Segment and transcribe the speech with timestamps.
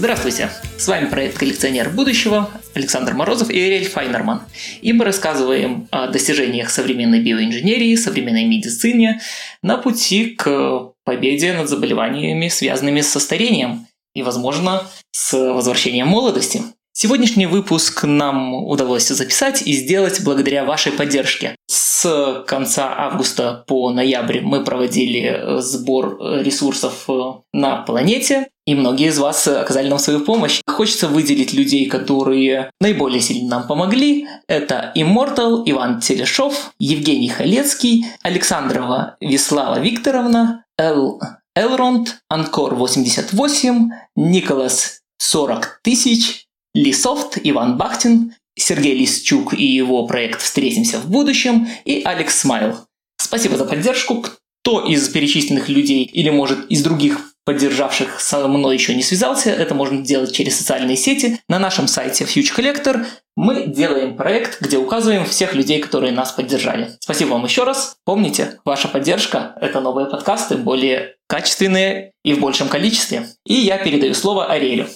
[0.00, 0.48] Здравствуйте!
[0.78, 4.40] С вами проект «Коллекционер будущего» Александр Морозов и Эриэль Файнерман.
[4.80, 9.20] И мы рассказываем о достижениях современной биоинженерии, современной медицине
[9.62, 16.62] на пути к победе над заболеваниями, связанными со старением и, возможно, с возвращением молодости.
[16.92, 21.54] Сегодняшний выпуск нам удалось записать и сделать благодаря вашей поддержке.
[21.66, 27.06] С конца августа по ноябрь мы проводили сбор ресурсов
[27.52, 30.60] на планете, и многие из вас оказали нам свою помощь.
[30.64, 34.28] Хочется выделить людей, которые наиболее сильно нам помогли.
[34.46, 41.20] Это Immortal, Иван Телешов, Евгений Халецкий, Александрова Веслава Викторовна, Эл
[41.56, 51.00] Элронд, Анкор 88, Николас 40 тысяч, Лисофт, Иван Бахтин, Сергей Лисчук и его проект «Встретимся
[51.00, 52.76] в будущем» и Алекс Смайл.
[53.20, 54.24] Спасибо за поддержку.
[54.62, 59.74] Кто из перечисленных людей или, может, из других поддержавших со мной еще не связался, это
[59.74, 61.40] можно делать через социальные сети.
[61.48, 66.92] На нашем сайте Future Collector мы делаем проект, где указываем всех людей, которые нас поддержали.
[67.00, 67.96] Спасибо вам еще раз.
[68.04, 73.26] Помните, ваша поддержка– это новые подкасты, более качественные и в большем количестве.
[73.44, 74.86] И я передаю слово Ариэлю.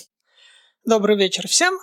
[0.84, 1.74] Добрый вечер всем.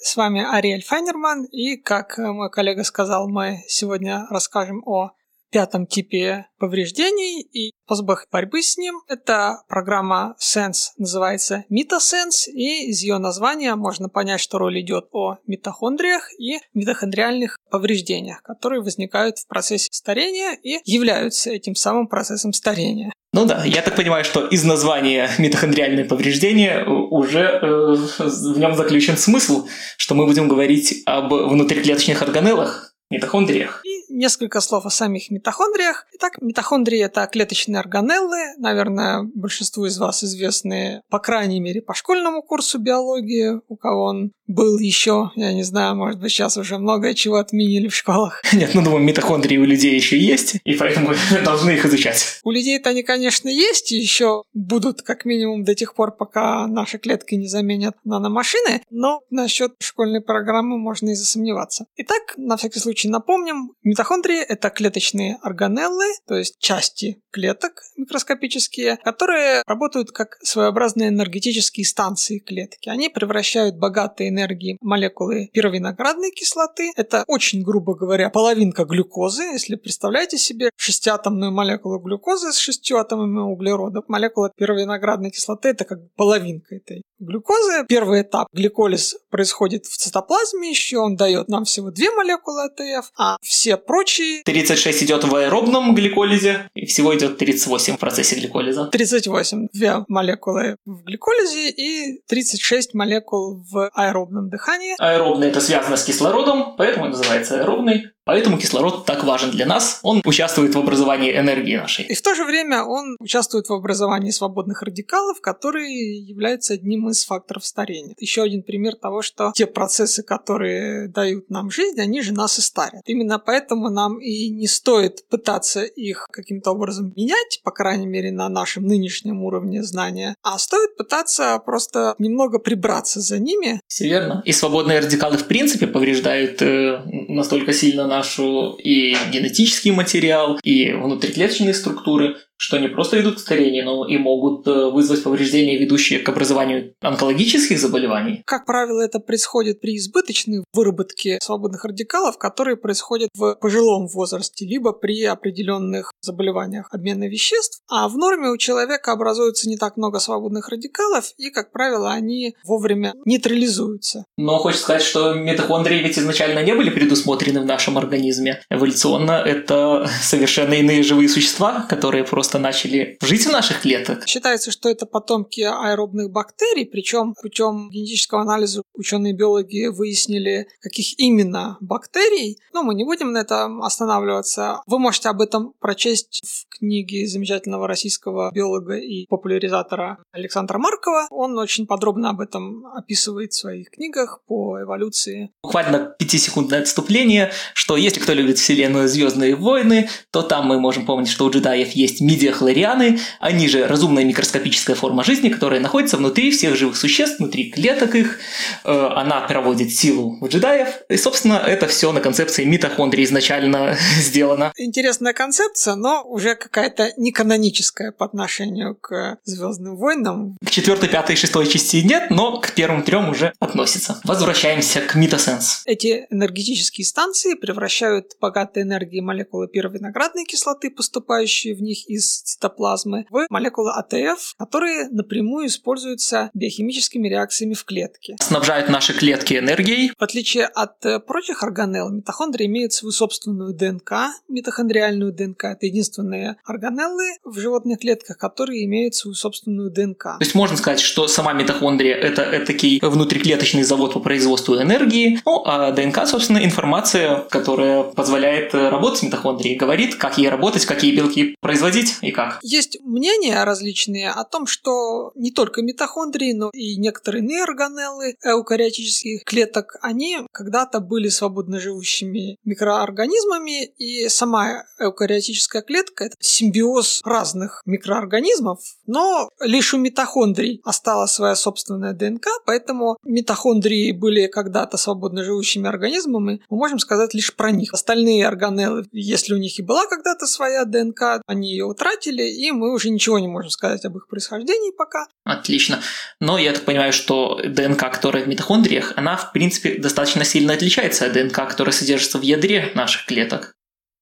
[0.00, 5.12] С вами Ариэль Файнерман, и, как мой коллега сказал, мы сегодня расскажем о
[5.50, 9.00] пятом типе повреждений и способах борьбы с ним.
[9.08, 15.38] Это программа Sense, называется MetaSense, и из ее названия можно понять, что роль идет о
[15.46, 23.12] митохондриях и митохондриальных повреждениях, которые возникают в процессе старения и являются этим самым процессом старения.
[23.34, 29.16] Ну да, я так понимаю, что из названия митохондриальное повреждение уже э, в нем заключен
[29.16, 33.82] смысл, что мы будем говорить об внутриклеточных органеллах, митохондриях.
[33.84, 36.06] И несколько слов о самих митохондриях.
[36.14, 42.42] Итак, митохондрии– это клеточные органеллы, наверное, большинству из вас известны, по крайней мере, по школьному
[42.42, 47.14] курсу биологии, у кого он был еще, я не знаю, может быть, сейчас уже многое
[47.14, 48.42] чего отменили в школах.
[48.52, 51.12] Нет, ну, думаю, митохондрии у людей еще есть, и поэтому
[51.44, 52.40] должны их изучать.
[52.44, 56.98] У людей-то они, конечно, есть, и еще будут как минимум до тех пор, пока наши
[56.98, 61.86] клетки не заменят наномашины, но насчет школьной программы можно и засомневаться.
[61.96, 69.62] Итак, на всякий случай напомним, митохондрии– это клеточные органеллы, то есть части клеток микроскопические, которые
[69.66, 72.88] работают как своеобразные энергетические станции клетки.
[72.88, 76.92] Они превращают богатые энергии молекулы первиноградной кислоты.
[76.96, 79.42] Это очень, грубо говоря, половинка глюкозы.
[79.42, 85.98] Если представляете себе шестиатомную молекулу глюкозы с шестью атомами углерода, молекула первиноградной кислоты это как
[86.14, 87.84] половинка этой глюкозы.
[87.88, 93.36] Первый этап гликолиз происходит в цитоплазме еще, он дает нам всего две молекулы АТФ, а
[93.42, 94.42] все прочие...
[94.44, 98.84] 36 идет в аэробном гликолизе, и всего идет 38 в процессе гликолиза.
[98.84, 99.68] 38.
[99.72, 104.94] Две молекулы в гликолизе и 36 молекул в аэробном дыхании.
[104.98, 108.10] Аэробный это связано с кислородом, поэтому называется аэробный.
[108.28, 110.00] Поэтому кислород так важен для нас.
[110.02, 112.04] Он участвует в образовании энергии нашей.
[112.04, 117.24] И в то же время он участвует в образовании свободных радикалов, которые являются одним из
[117.24, 118.14] факторов старения.
[118.18, 122.60] Еще один пример того, что те процессы, которые дают нам жизнь, они же нас и
[122.60, 123.00] старят.
[123.06, 128.50] Именно поэтому нам и не стоит пытаться их каким-то образом менять, по крайней мере, на
[128.50, 133.80] нашем нынешнем уровне знания, а стоит пытаться просто немного прибраться за ними.
[133.86, 134.42] Все верно.
[134.44, 140.92] И свободные радикалы в принципе повреждают э, настолько сильно на нашу и генетический материал, и
[140.92, 146.18] внутриклеточные структуры, что не просто идут к старению, но и могут э, вызвать повреждения, ведущие
[146.18, 148.42] к образованию онкологических заболеваний.
[148.44, 154.92] Как правило, это происходит при избыточной выработке свободных радикалов, которые происходят в пожилом возрасте, либо
[154.92, 157.80] при определенных заболеваниях обмена веществ.
[157.88, 162.56] А в норме у человека образуется не так много свободных радикалов, и, как правило, они
[162.64, 164.24] вовремя нейтрализуются.
[164.36, 168.60] Но хочется сказать, что митохондрии ведь изначально не были предусмотрены в нашем организме.
[168.68, 174.26] Эволюционно это совершенно иные живые существа, которые просто просто начали жить в наших клетках.
[174.26, 182.56] Считается, что это потомки аэробных бактерий, причем путем генетического анализа ученые-биологи выяснили, каких именно бактерий.
[182.72, 184.80] Но мы не будем на этом останавливаться.
[184.86, 191.26] Вы можете об этом прочесть в книге замечательного российского биолога и популяризатора Александра Маркова.
[191.30, 195.50] Он очень подробно об этом описывает в своих книгах по эволюции.
[195.62, 201.28] Буквально пятисекундное отступление, что если кто любит вселенную «Звездные войны», то там мы можем помнить,
[201.28, 206.76] что у джедаев есть мидиахлорианы, они же разумная микроскопическая форма жизни, которая находится внутри всех
[206.76, 208.38] живых существ, внутри клеток их.
[208.84, 210.88] Э, она проводит силу в джедаев.
[211.08, 214.72] И, собственно, это все на концепции митохондрии изначально сделано.
[214.76, 220.56] Интересная концепция, но уже какая-то неканоническая по отношению к Звездным войнам.
[220.64, 224.20] К четвертой, пятой, шестой части нет, но к первым трем уже относится.
[224.24, 225.82] Возвращаемся к Митосенс.
[225.86, 233.26] Эти энергетические станции превращают богатые энергии молекулы первой виноградной кислоты, поступающие в них из цитоплазмы,
[233.30, 238.36] в молекулы АТФ, которые напрямую используются биохимическими реакциями в клетке.
[238.40, 240.12] Снабжают наши клетки энергией.
[240.18, 244.12] В отличие от э, прочих органелл, митохондрии имеют свою собственную ДНК,
[244.48, 245.64] митохондриальную ДНК.
[245.64, 250.22] Это единственные органеллы в животных клетках, которые имеют свою собственную ДНК.
[250.22, 255.40] То есть можно сказать, что сама митохондрия это, это такой внутриклеточный завод по производству энергии,
[255.44, 261.16] ну а ДНК, собственно, информация, которая позволяет э, работать митохондрии, говорит, как ей работать, какие
[261.16, 262.58] белки производить и как.
[262.62, 269.44] Есть мнения различные о том, что не только митохондрии, но и некоторые иные органеллы эукариотических
[269.44, 278.80] клеток, они когда-то были свободно живущими микроорганизмами, и сама эукариотическая клетка– это симбиоз разных микроорганизмов,
[279.06, 286.60] но лишь у митохондрий осталась своя собственная ДНК, поэтому митохондрии были когда-то свободно живущими организмами,
[286.68, 287.94] мы можем сказать лишь про них.
[287.94, 292.94] Остальные органеллы, если у них и была когда-то своя ДНК, они ее утратили, и мы
[292.94, 295.26] уже ничего не можем сказать об их происхождении пока.
[295.44, 296.00] Отлично.
[296.40, 301.26] Но я так понимаю, что ДНК, которая в митохондриях, она, в принципе, достаточно сильно отличается
[301.26, 303.74] от ДНК, которая содержится в ядре наших клеток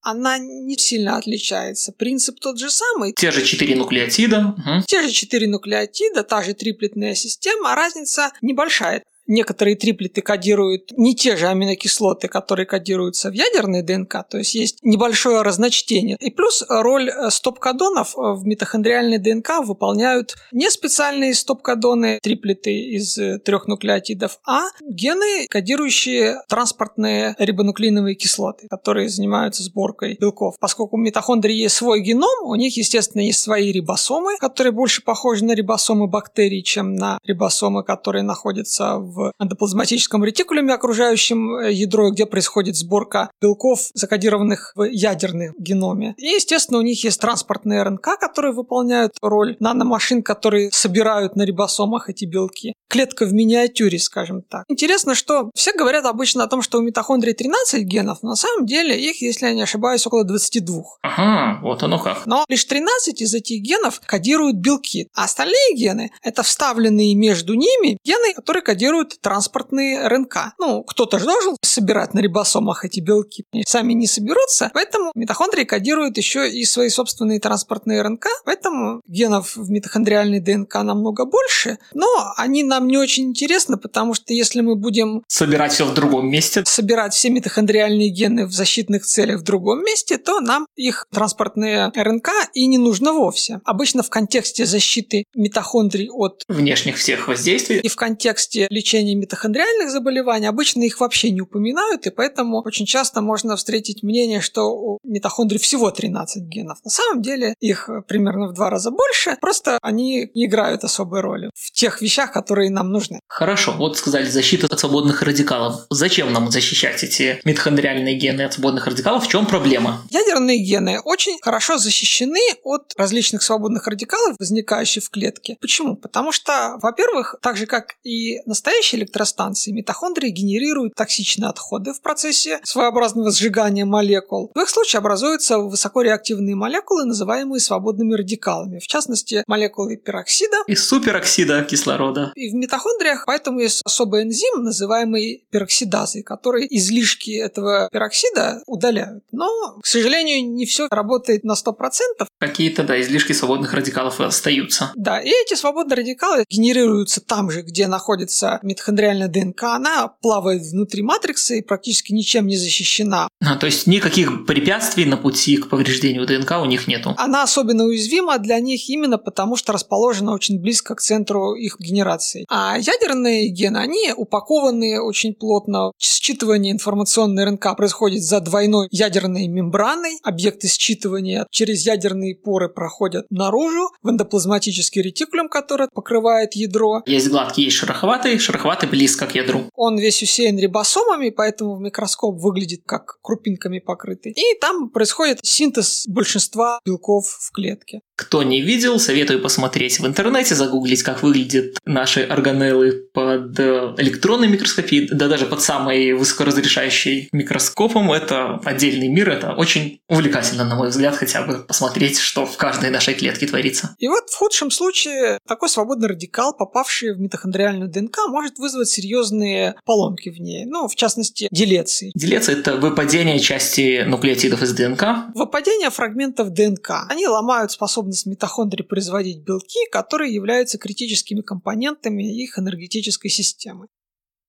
[0.08, 1.90] она не сильно отличается.
[1.90, 3.12] Принцип тот же самый.
[3.12, 4.54] Те же четыре нуклеотида.
[4.56, 4.84] Угу.
[4.86, 11.14] Те же четыре нуклеотида, та же триплетная система, а разница небольшая некоторые триплеты кодируют не
[11.14, 16.16] те же аминокислоты, которые кодируются в ядерной ДНК, то есть есть небольшое разночтение.
[16.20, 23.18] И плюс роль э, стоп-кодонов э, в митохондриальной ДНК выполняют не специальные стоп-кодоны, триплеты из
[23.18, 30.56] э, трех нуклеотидов, а гены, кодирующие транспортные рибонуклеиновые кислоты, которые занимаются сборкой белков.
[30.60, 35.44] Поскольку у митохондрии есть свой геном, у них, естественно, есть свои рибосомы, которые больше похожи
[35.44, 42.10] на рибосомы бактерий, чем на рибосомы, которые находятся в в эндоплазматическом ретикулюме, окружающем э, ядро,
[42.10, 46.14] где происходит сборка белков, закодированных в ядерном геноме.
[46.18, 52.10] И, естественно, у них есть транспортные РНК, которые выполняют роль наномашин, которые собирают на рибосомах
[52.10, 52.74] эти белки.
[52.88, 54.64] Клетка в миниатюре, скажем так.
[54.68, 58.66] Интересно, что все говорят обычно о том, что у митохондрий 13 генов, но на самом
[58.66, 60.82] деле их, если я не ошибаюсь, около 22.
[61.02, 62.26] Ага, вот оно как.
[62.26, 67.98] Но лишь 13 из этих генов кодируют белки, а остальные гены– это вставленные между ними
[68.04, 70.54] гены, которые кодируют существуют транспортные РНК.
[70.58, 73.44] Ну, кто-то же должен собирать на рибосомах эти белки.
[73.52, 79.56] Они сами не соберутся, поэтому митохондрии кодируют еще и свои собственные транспортные РНК, поэтому генов
[79.56, 82.06] в митохондриальной ДНК намного больше, но
[82.36, 85.22] они нам не очень интересны, потому что если мы будем...
[85.28, 86.62] Собирать все в другом месте.
[86.66, 92.28] Собирать все митохондриальные гены в защитных целях в другом месте, то нам их транспортные РНК
[92.54, 93.60] и не нужно вовсе.
[93.64, 96.42] Обычно в контексте защиты митохондрий от...
[96.48, 97.80] Внешних всех воздействий.
[97.80, 102.86] И в контексте лечения лечении митохондриальных заболеваний обычно их вообще не упоминают, и поэтому очень
[102.86, 106.78] часто можно встретить мнение, что у митохондрий всего 13 генов.
[106.84, 111.50] На самом деле их примерно в два раза больше, просто они не играют особой роли
[111.54, 113.20] в тех вещах, которые нам нужны.
[113.28, 115.86] Хорошо, вот сказали защита от свободных радикалов.
[115.90, 119.24] Зачем нам защищать эти митохондриальные гены от свободных радикалов?
[119.24, 120.02] В чем проблема?
[120.10, 125.56] Ядерные гены очень хорошо защищены от различных свободных радикалов, возникающих в клетке.
[125.60, 125.96] Почему?
[125.96, 132.00] Потому что, во-первых, так же как и настоящие настоящей электростанции митохондрии генерируют токсичные отходы в
[132.00, 134.50] процессе своеобразного сжигания молекул.
[134.54, 141.64] В их случае образуются высокореактивные молекулы, называемые свободными радикалами, в частности, молекулы пероксида и супероксида
[141.64, 142.32] кислорода.
[142.36, 149.24] И в митохондриях поэтому есть особый энзим, называемый пероксидазой, который излишки этого пероксида удаляют.
[149.32, 152.26] Но, к сожалению, не все работает на 100%.
[152.38, 154.92] Какие-то, да, излишки свободных радикалов остаются.
[154.94, 161.02] Да, и эти свободные радикалы генерируются там же, где находится митохондриальная ДНК, она плавает внутри
[161.02, 163.28] матрикса и практически ничем не защищена.
[163.40, 167.14] А, то есть никаких препятствий на пути к повреждению ДНК у них нету?
[167.16, 172.44] Она особенно уязвима для них именно потому, что расположена очень близко к центру их генерации.
[172.50, 175.92] А ядерные гены, они упакованы очень плотно.
[175.98, 180.18] Считывание информационной РНК происходит за двойной ядерной мембраной.
[180.22, 187.02] Объекты считывания через ядерные поры проходят наружу в эндоплазматический ретикулум, который покрывает ядро.
[187.06, 188.38] Есть гладкий, есть шероховатый.
[188.56, 189.70] Шероховатый шероховатый близко к ядру.
[189.74, 194.32] Он весь усеян рибосомами, поэтому в микроскоп выглядит как крупинками покрытый.
[194.32, 198.00] И там происходит синтез большинства белков в клетке.
[198.16, 204.48] Кто не видел, советую посмотреть в интернете, загуглить, как выглядят наши органеллы под э, электронной
[204.48, 208.10] микроскопией, да даже под самой высокоразрешающей микроскопом.
[208.10, 212.88] Это отдельный мир, это очень увлекательно, на мой взгляд, хотя бы посмотреть, что в каждой
[212.88, 213.94] нашей клетке творится.
[213.98, 219.74] И вот в худшем случае такой свободный радикал, попавший в митохондриальную ДНК, может вызвать серьезные
[219.84, 222.12] поломки в ней, ну, в частности, делеции.
[222.14, 225.04] Делеция– это выпадение части нуклеотидов из ДНК.
[225.34, 227.06] Выпадение фрагментов ДНК.
[227.10, 233.88] Они ломают способность способность митохондрий производить белки, которые являются критическими компонентами их энергетической системы.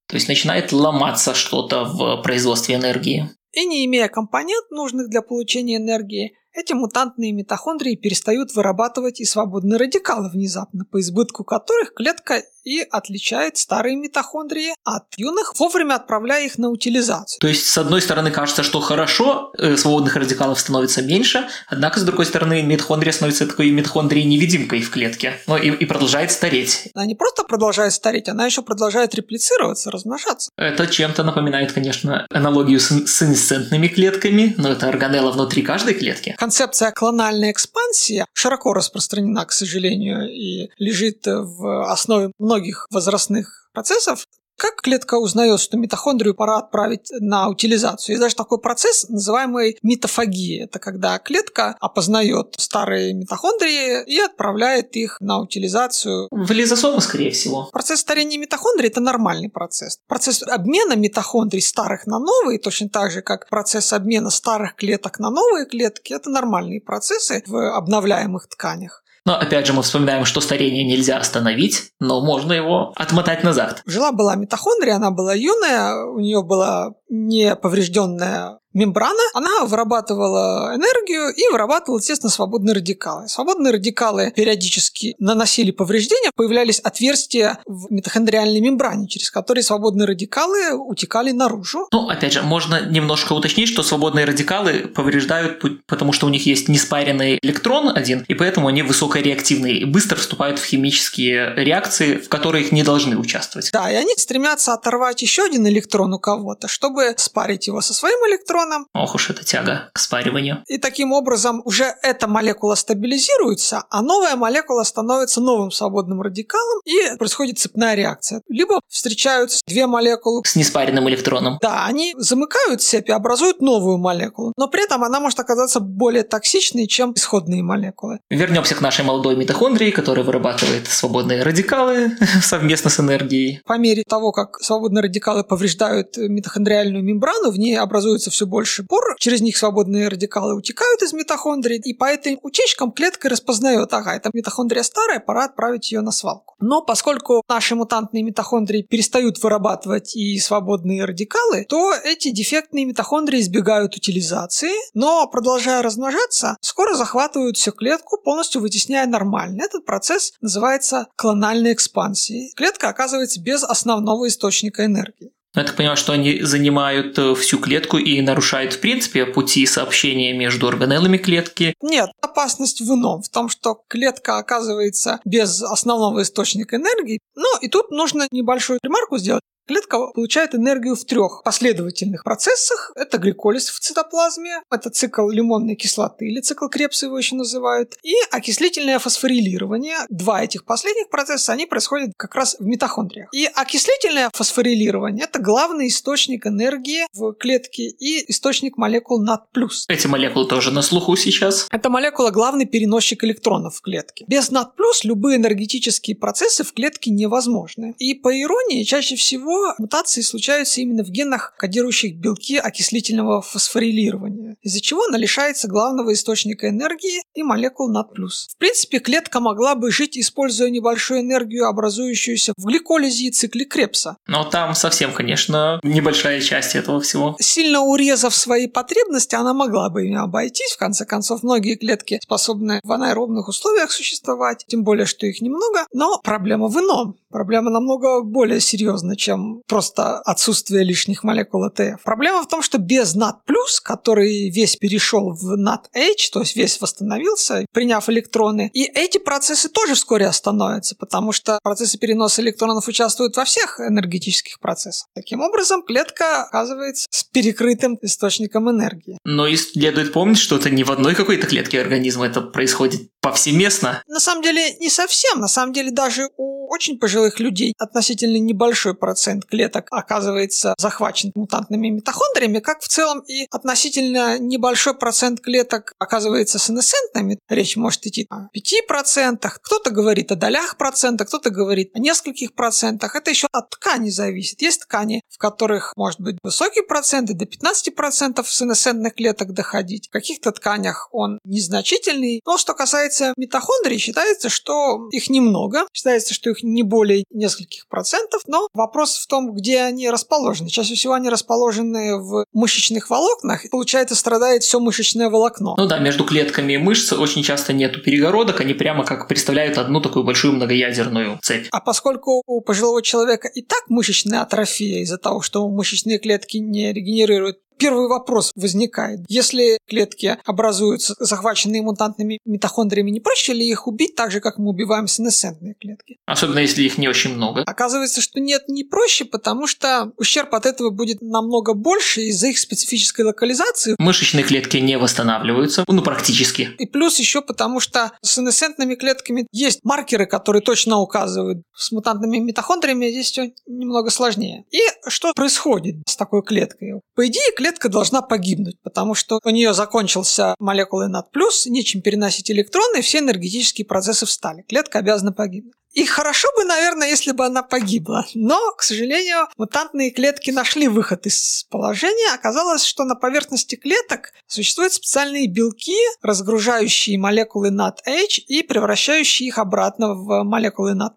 [0.08, 3.30] То есть начинает ломаться что-то в производстве энергии.
[3.54, 9.78] И не имея компонент, нужных для получения энергии, эти мутантные митохондрии перестают вырабатывать и свободные
[9.78, 16.58] радикалы внезапно, по избытку которых клетка и отличает старые митохондрии от юных, вовремя отправляя их
[16.58, 17.40] на утилизацию.
[17.40, 22.04] То есть, с одной стороны, кажется, что хорошо, э, свободных радикалов становится меньше, однако, с
[22.04, 26.90] другой стороны, митохондрия становится такой митохондрией-невидимкой в клетке ну, и, и продолжает стареть.
[26.94, 30.52] Она не просто продолжает стареть, она еще продолжает реплицироваться, размножаться.
[30.58, 36.36] Это чем-то напоминает, конечно, аналогию с, с инсцентными клетками, но это органелла внутри каждой клетки.
[36.48, 44.26] Концепция клональной экспансии широко распространена, к сожалению, и лежит в основе многих возрастных процессов,
[44.58, 48.14] как клетка узнает, что митохондрию пора отправить на утилизацию?
[48.14, 50.64] Есть даже такой процесс, называемый митофагией.
[50.64, 56.28] Это когда клетка опознает старые митохондрии и отправляет их на утилизацию.
[56.32, 57.70] В лизосомы, скорее всего.
[57.72, 60.00] Процесс старения митохондрий– это нормальный процесс.
[60.08, 65.30] Процесс обмена митохондрий старых на новые, точно так же, как процесс обмена старых клеток на
[65.30, 69.04] новые клетки– это нормальные процессы в обновляемых тканях.
[69.28, 73.82] Но опять же мы вспоминаем, что старение нельзя остановить, но можно его отмотать назад.
[73.86, 82.00] Жила-была митохондрия, она была юная, у нее была неповрежденная мембрана, она вырабатывала энергию и вырабатывала,
[82.00, 83.28] естественно, свободные радикалы.
[83.28, 91.32] Свободные радикалы периодически наносили повреждения, появлялись отверстия в митохондриальной мембране, через которые свободные радикалы утекали
[91.32, 91.88] наружу.
[91.92, 96.70] Ну, опять же, можно немножко уточнить, что свободные радикалы повреждают, потому что у них есть
[96.70, 102.72] неспаренный электрон один, и поэтому они высокореактивные и быстро вступают в химические реакции, в которых
[102.72, 103.72] не должны участвовать.
[103.74, 108.18] Да, и они стремятся оторвать еще один электрон у кого-то, чтобы спарить его со своим
[108.30, 108.88] электроном, электроном.
[108.94, 110.64] Ох уж эта тяга к спариванию.
[110.68, 117.18] И таким образом уже эта молекула стабилизируется, а новая молекула становится новым свободным радикалом, и
[117.18, 118.42] происходит цепная реакция.
[118.50, 121.58] Либо встречаются две молекулы с неспаренным электроном.
[121.62, 126.24] Да, они замыкают цепь и образуют новую молекулу, но при этом она может оказаться более
[126.24, 128.20] токсичной, чем исходные молекулы.
[128.30, 133.62] Вернемся к нашей молодой митохондрии, которая вырабатывает свободные радикалы совместно с энергией.
[133.66, 139.16] По мере того, как свободные радикалы повреждают митохондриальную мембрану, в ней образуется все больше пор,
[139.20, 144.30] через них свободные радикалы утекают из митохондрии, и по этим утечкам клетка распознает, ага, эта
[144.34, 146.56] митохондрия старая, пора отправить ее на свалку.
[146.60, 153.96] Но поскольку наши мутантные митохондрии перестают вырабатывать и свободные радикалы, то эти дефектные митохондрии избегают
[153.96, 159.64] утилизации, но продолжая размножаться, скоро захватывают всю клетку, полностью вытесняя нормально.
[159.64, 162.54] Этот процесс называется клональной экспансией.
[162.56, 165.32] Клетка оказывается без основного источника энергии.
[165.58, 170.32] Я так понимаю, что они занимают э, всю клетку и нарушают, в принципе, пути сообщения
[170.32, 171.74] между органеллами клетки.
[171.82, 177.20] Нет, опасность в ином, в том, что клетка оказывается без основного источника энергии.
[177.36, 179.42] Ну, и тут нужно небольшую ремарку сделать.
[179.68, 182.94] Клетка получает энергию в трех последовательных процессах.
[182.96, 188.14] Это гликолиз в цитоплазме, это цикл лимонной кислоты или цикл Крепса его еще называют, и
[188.32, 189.98] окислительное фосфорилирование.
[190.10, 193.28] Два этих последних процесса, они происходят как раз в митохондриях.
[193.34, 199.42] И окислительное фосфорилирование– это главный источник энергии в клетке и источник молекул NAD+.
[199.90, 201.68] Эти молекулы тоже на слуху сейчас.
[201.72, 204.24] Эта молекула– главный переносчик электронов в клетке.
[204.30, 204.72] Без NAD+,
[205.04, 207.96] любые энергетические процессы в клетке невозможны.
[208.00, 214.82] И по иронии, чаще всего мутации случаются именно в генах, кодирующих белки окислительного фосфорилирования, из-за
[214.82, 218.08] чего она лишается главного источника энергии и молекул NAD+.
[218.16, 224.18] В принципе, клетка могла бы жить, используя небольшую энергию, образующуюся в гликолизе и цикле Крепса.
[224.28, 227.36] Но там совсем, конечно, небольшая часть этого всего.
[227.40, 230.74] Сильно урезав свои потребности, она могла бы ими обойтись.
[230.74, 235.86] В конце концов, многие клетки способны в анаэробных условиях существовать, тем более, что их немного.
[235.94, 237.18] Но проблема в ином.
[237.30, 242.04] Проблема намного более серьезна, чем просто отсутствие лишних молекул АТФ.
[242.04, 243.36] Проблема в том, что без NAT+,
[243.84, 249.96] который весь перешел в NAT-H, то есть весь восстановился, приняв электроны, и эти процессы тоже
[249.96, 255.08] вскоре остановятся, потому что процессы переноса электронов участвуют во всех энергетических процессах.
[255.14, 259.18] Таким образом, клетка оказывается с перекрытым источником энергии.
[259.24, 264.02] Но и следует помнить, что это не в одной какой-то клетке организма это происходит повсеместно.
[264.08, 265.40] На самом деле не совсем.
[265.40, 271.90] На самом деле даже у очень пожилых людей относительно небольшой процент клеток оказывается захвачен мутантными
[271.90, 277.40] митохондриями, как в целом и относительно небольшой процент клеток оказывается сенесцентными.
[277.50, 283.16] Речь может идти о 5%, кто-то говорит о долях процента, кто-то говорит о нескольких процентах.
[283.16, 284.62] Это еще от ткани зависит.
[284.62, 290.08] Есть ткани, в которых может быть высокий процент, и до 15% сенесцентных клеток доходить.
[290.08, 292.42] В каких-то тканях он незначительный.
[292.46, 295.88] Но что касается митохондрий, считается, что их немного.
[295.94, 298.42] Считается, что их не более нескольких процентов.
[298.48, 300.70] Но вопрос в том, где они расположены.
[300.70, 303.66] Чаще всего они расположены в мышечных волокнах.
[303.66, 305.76] И, получается, страдает все мышечное волокно.
[305.78, 308.62] Ну да, между клетками мышц очень часто нету перегородок.
[308.62, 311.68] Они прямо как представляют одну такую большую многоядерную цепь.
[311.72, 316.94] А поскольку у пожилого человека и так мышечная атрофия из-за того, что мышечные клетки не
[316.94, 319.22] регенерируют Первый вопрос возникает.
[319.28, 324.70] Если клетки образуются захваченные мутантными митохондриями, не проще ли их убить так же, как мы
[324.70, 326.18] убиваем сенесцентные клетки?
[326.26, 327.62] Особенно если их не очень много.
[327.66, 332.58] Оказывается, что нет, не проще, потому что ущерб от этого будет намного больше из-за их
[332.58, 333.96] специфической локализации.
[334.00, 336.70] Мышечные клетки не восстанавливаются, ну практически.
[336.80, 341.62] И плюс еще потому, что с сенесцентными клетками есть маркеры, которые точно указывают.
[341.76, 344.66] С мутантными митохондриями здесь все немного сложнее.
[344.72, 347.02] И что происходит с такой клеткой?
[347.16, 351.26] По идее, клетка клетка должна погибнуть, потому что у нее закончился молекулы NAD+,
[351.66, 354.64] нечем переносить электроны, и все энергетические процессы встали.
[354.70, 355.74] Клетка обязана погибнуть.
[355.92, 358.26] И хорошо бы, наверное, если бы она погибла.
[358.36, 362.36] Но, к сожалению, мутантные клетки нашли выход из положения.
[362.36, 370.14] Оказалось, что на поверхности клеток существуют специальные белки, разгружающие молекулы NAD-H и превращающие их обратно
[370.14, 371.16] в молекулы NAD+,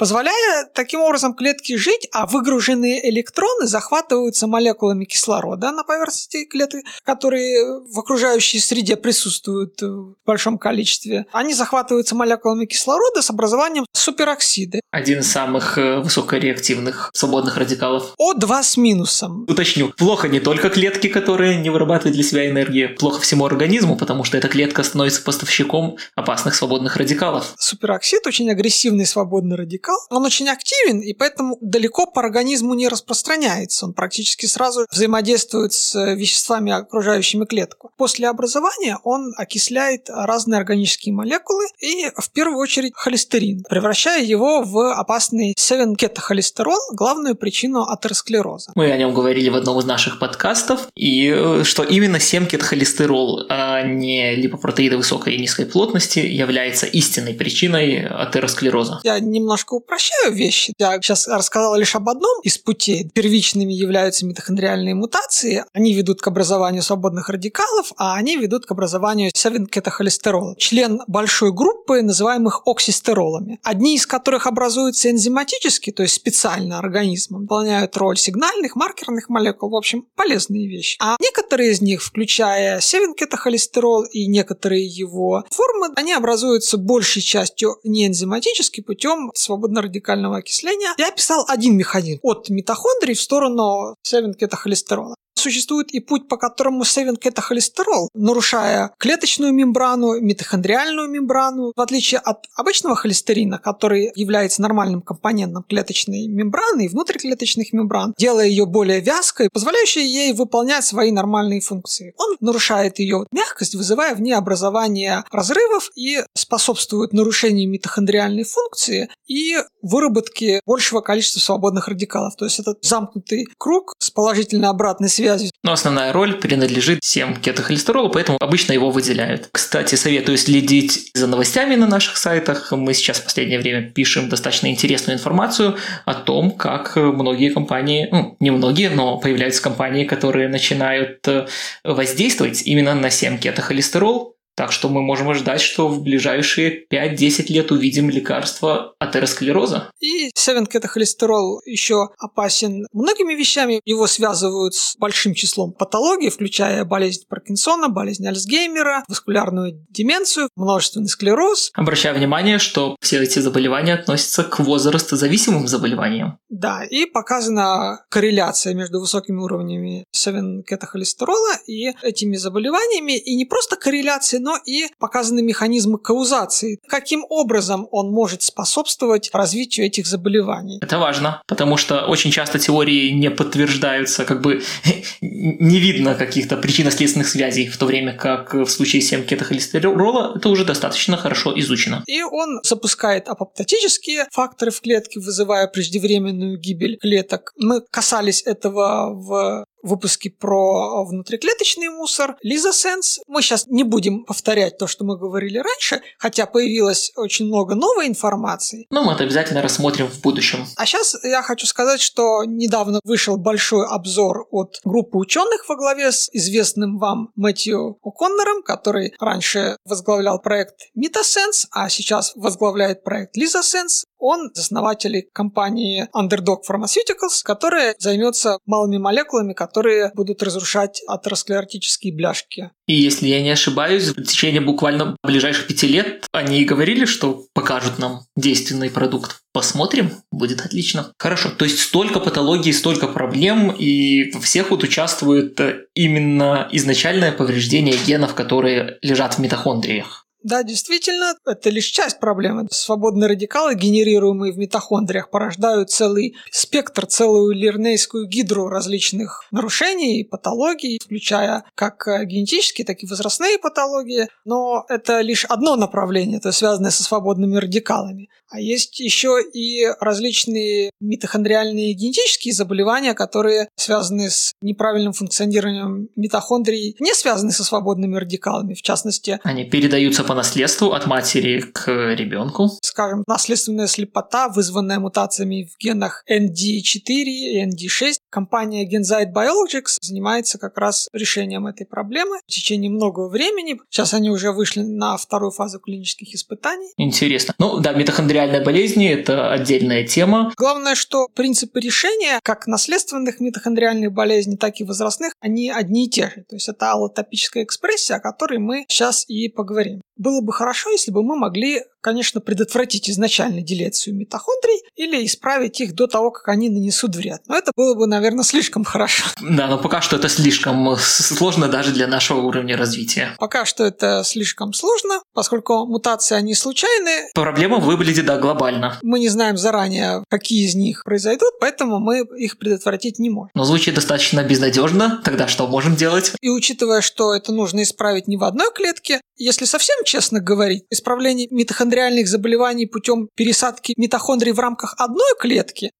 [0.00, 7.82] позволяя таким образом клетке жить, а выгруженные электроны захватываются молекулами кислорода на поверхности клетки, которые
[7.82, 11.26] в окружающей среде присутствуют в большом количестве.
[11.32, 14.80] Они захватываются молекулами кислорода с образованием супероксиды.
[14.90, 18.14] Один из самых э, высокореактивных свободных радикалов.
[18.18, 19.44] О2 с минусом.
[19.48, 24.24] Уточню, плохо не только клетки, которые не вырабатывают для себя энергию, плохо всему организму, потому
[24.24, 27.52] что эта клетка становится поставщиком опасных свободных радикалов.
[27.58, 32.88] Супероксид очень агрессивный свободный радикал, радикал, он очень активен, и поэтому далеко по организму не
[32.88, 33.86] распространяется.
[33.86, 37.90] Он практически сразу взаимодействует с веществами, окружающими клетку.
[37.96, 44.92] После образования он окисляет разные органические молекулы и, в первую очередь, холестерин, превращая его в
[44.92, 48.72] опасный 7-кетохолестерол, главную причину атеросклероза.
[48.74, 53.82] Мы о нем говорили в одном из наших подкастов, и э, что именно 7-кетохолестерол, а
[53.82, 59.00] не липопротеиды высокой и низкой плотности, является истинной причиной атеросклероза.
[59.02, 60.72] Я немножко упрощаю вещи.
[60.78, 63.08] Я сейчас рассказал лишь об одном из путей.
[63.12, 65.64] Первичными являются митохондриальные мутации.
[65.72, 70.56] Они ведут к образованию свободных радикалов, а они ведут к образованию 7-кетохолестерола.
[70.56, 73.58] Член большой группы, называемых оксистеролами.
[73.62, 79.76] Одни из которых образуются энзиматически, то есть специально организмом, выполняют роль сигнальных, маркерных молекул, в
[79.76, 80.96] общем, полезные вещи.
[81.00, 88.06] А некоторые из них, включая 7-кетохолестерол и некоторые его формы, они образуются большей частью не
[88.06, 95.14] энзиматически путем свободного свободно-радикального окисления, я описал один механизм от митохондрий в сторону 7-кетохолестерола.
[95.40, 102.94] Существует и путь, по которому 7-кетохолестерол, нарушая клеточную мембрану, митохондриальную мембрану, в отличие от обычного
[102.94, 110.06] холестерина, который является нормальным компонентом клеточной мембраны и внутриклеточных мембран, делая ее более вязкой, позволяющей
[110.06, 112.12] ей выполнять свои нормальные функции.
[112.18, 119.56] Он нарушает ее мягкость, вызывая в ней образование разрывов и способствует нарушению митохондриальной функции и
[119.80, 122.36] выработке большего количества свободных радикалов.
[122.36, 125.52] То есть это замкнутый круг с положительной обратной связью связи.
[125.62, 129.48] Но основная роль принадлежит всем кетохолестеролу, поэтому обычно его выделяют.
[129.52, 132.72] Кстати, советую следить за новостями на наших сайтах.
[132.72, 138.36] Мы сейчас в последнее время пишем достаточно интересную информацию о том, как многие компании, ну,
[138.40, 141.46] не многие, но появляются компании, которые начинают э,
[141.84, 147.72] воздействовать именно на 7 кетохолестерол, Так что мы можем ждать, что в ближайшие 5-10 лет
[147.72, 149.90] увидим лекарство атеросклероза.
[150.00, 153.80] И 7-кетохолестерол еще опасен многими вещами.
[153.86, 161.70] Его связывают с большим числом патологий, включая болезнь Паркинсона, болезнь Альцгеймера, васкулярную деменцию, множественный склероз.
[161.72, 166.38] Обращаю внимание, что все эти заболевания относятся к возрастозависимым заболеваниям.
[166.50, 173.16] Да, и показана корреляция между высокими уровнями 7-кетохолестерола и этими заболеваниями.
[173.16, 176.78] И не просто корреляция, но и показаны механизмы каузации.
[176.88, 180.78] Каким образом он может способствовать развитию этих заболеваний.
[180.82, 184.62] Это важно, потому что очень часто теории не подтверждаются, как бы
[185.20, 191.16] не видно каких-то причинно-следственных связей, в то время как в случае 7-кетохолестерола это уже достаточно
[191.16, 192.02] хорошо изучено.
[192.06, 197.52] И он запускает апоптотические факторы в клетке, вызывая преждевременную гибель клеток.
[197.56, 203.20] Мы касались этого в выпуске про внутриклеточный мусор, Лизосенс.
[203.26, 208.06] Мы сейчас не будем повторять то, что мы говорили раньше, хотя появилось очень много новой
[208.06, 208.86] информации.
[208.90, 210.66] Но мы это обязательно рассмотрим в будущем.
[210.76, 216.12] А сейчас я хочу сказать, что недавно вышел большой обзор от группы ученых во главе
[216.12, 224.04] с известным вам Мэтью О'Коннором, который раньше возглавлял проект Metasense, а сейчас возглавляет проект Lizasense.
[224.20, 232.70] Он основатель компании Underdog Pharmaceuticals, которая займется малыми молекулами, которые будут разрушать атеросклеротические бляшки.
[232.86, 237.98] И если я не ошибаюсь, в течение буквально ближайших пяти лет они говорили, что покажут
[237.98, 239.40] нам действенный продукт.
[239.52, 241.12] Посмотрим, будет отлично.
[241.18, 245.58] Хорошо, то есть столько патологий, столько проблем, и во всех вот участвует
[245.94, 250.26] именно изначальное повреждение генов, которые лежат в митохондриях.
[250.42, 252.66] Да, действительно, это лишь часть проблемы.
[252.70, 260.98] Свободные радикалы, генерируемые в митохондриях, порождают целый спектр, целую лирнейскую гидру различных нарушений и патологий,
[261.02, 264.28] включая как генетические, так и возрастные патологии.
[264.44, 268.28] Но это лишь одно направление, то связанное со свободными радикалами.
[268.50, 277.14] А есть еще и различные митохондриальные генетические заболевания, которые связаны с неправильным функционированием митохондрий, не
[277.14, 278.74] связаны со свободными радикалами.
[278.74, 282.70] В частности, они передаются по наследству от матери к ребенку.
[282.82, 288.14] Скажем, наследственная слепота, вызванная мутациями в генах ND4 и ND6.
[288.30, 293.78] Компания Genzyte Biologics занимается как раз решением этой проблемы в течение многого времени.
[293.90, 296.90] Сейчас они уже вышли на вторую фазу клинических испытаний.
[296.96, 297.54] Интересно.
[297.58, 300.52] Ну да, митохондриальные митохондриальной болезни– это отдельная тема.
[300.56, 306.30] Главное, что принципы решения как наследственных митохондриальных болезней, так и возрастных, они одни и те
[306.34, 306.44] же.
[306.48, 310.00] То есть это аллотопическая экспрессия, о которой мы сейчас и поговорим.
[310.20, 315.94] Было бы хорошо, если бы мы могли конечно, предотвратить изначально делецию митохондрий или исправить их
[315.94, 317.42] до того, как они нанесут вред.
[317.46, 319.24] Но это было бы, наверное, слишком хорошо.
[319.40, 323.34] Да, но пока что это слишком сложно даже для нашего уровня развития.
[323.38, 327.28] Пока что это слишком сложно, поскольку мутации, они случайные.
[327.34, 328.98] Проблема выглядит, да, глобально.
[329.02, 333.50] Мы не знаем заранее, какие из них произойдут, поэтому мы их предотвратить не можем.
[333.54, 335.20] Но звучит достаточно безнадежно.
[335.24, 336.32] Тогда что можем делать?
[336.40, 341.46] И учитывая, что это нужно исправить не в одной клетке, если совсем честно говорить, исправление
[341.50, 345.92] митохондриальных заболеваний путем пересадки митохондрий в рамках одной клетки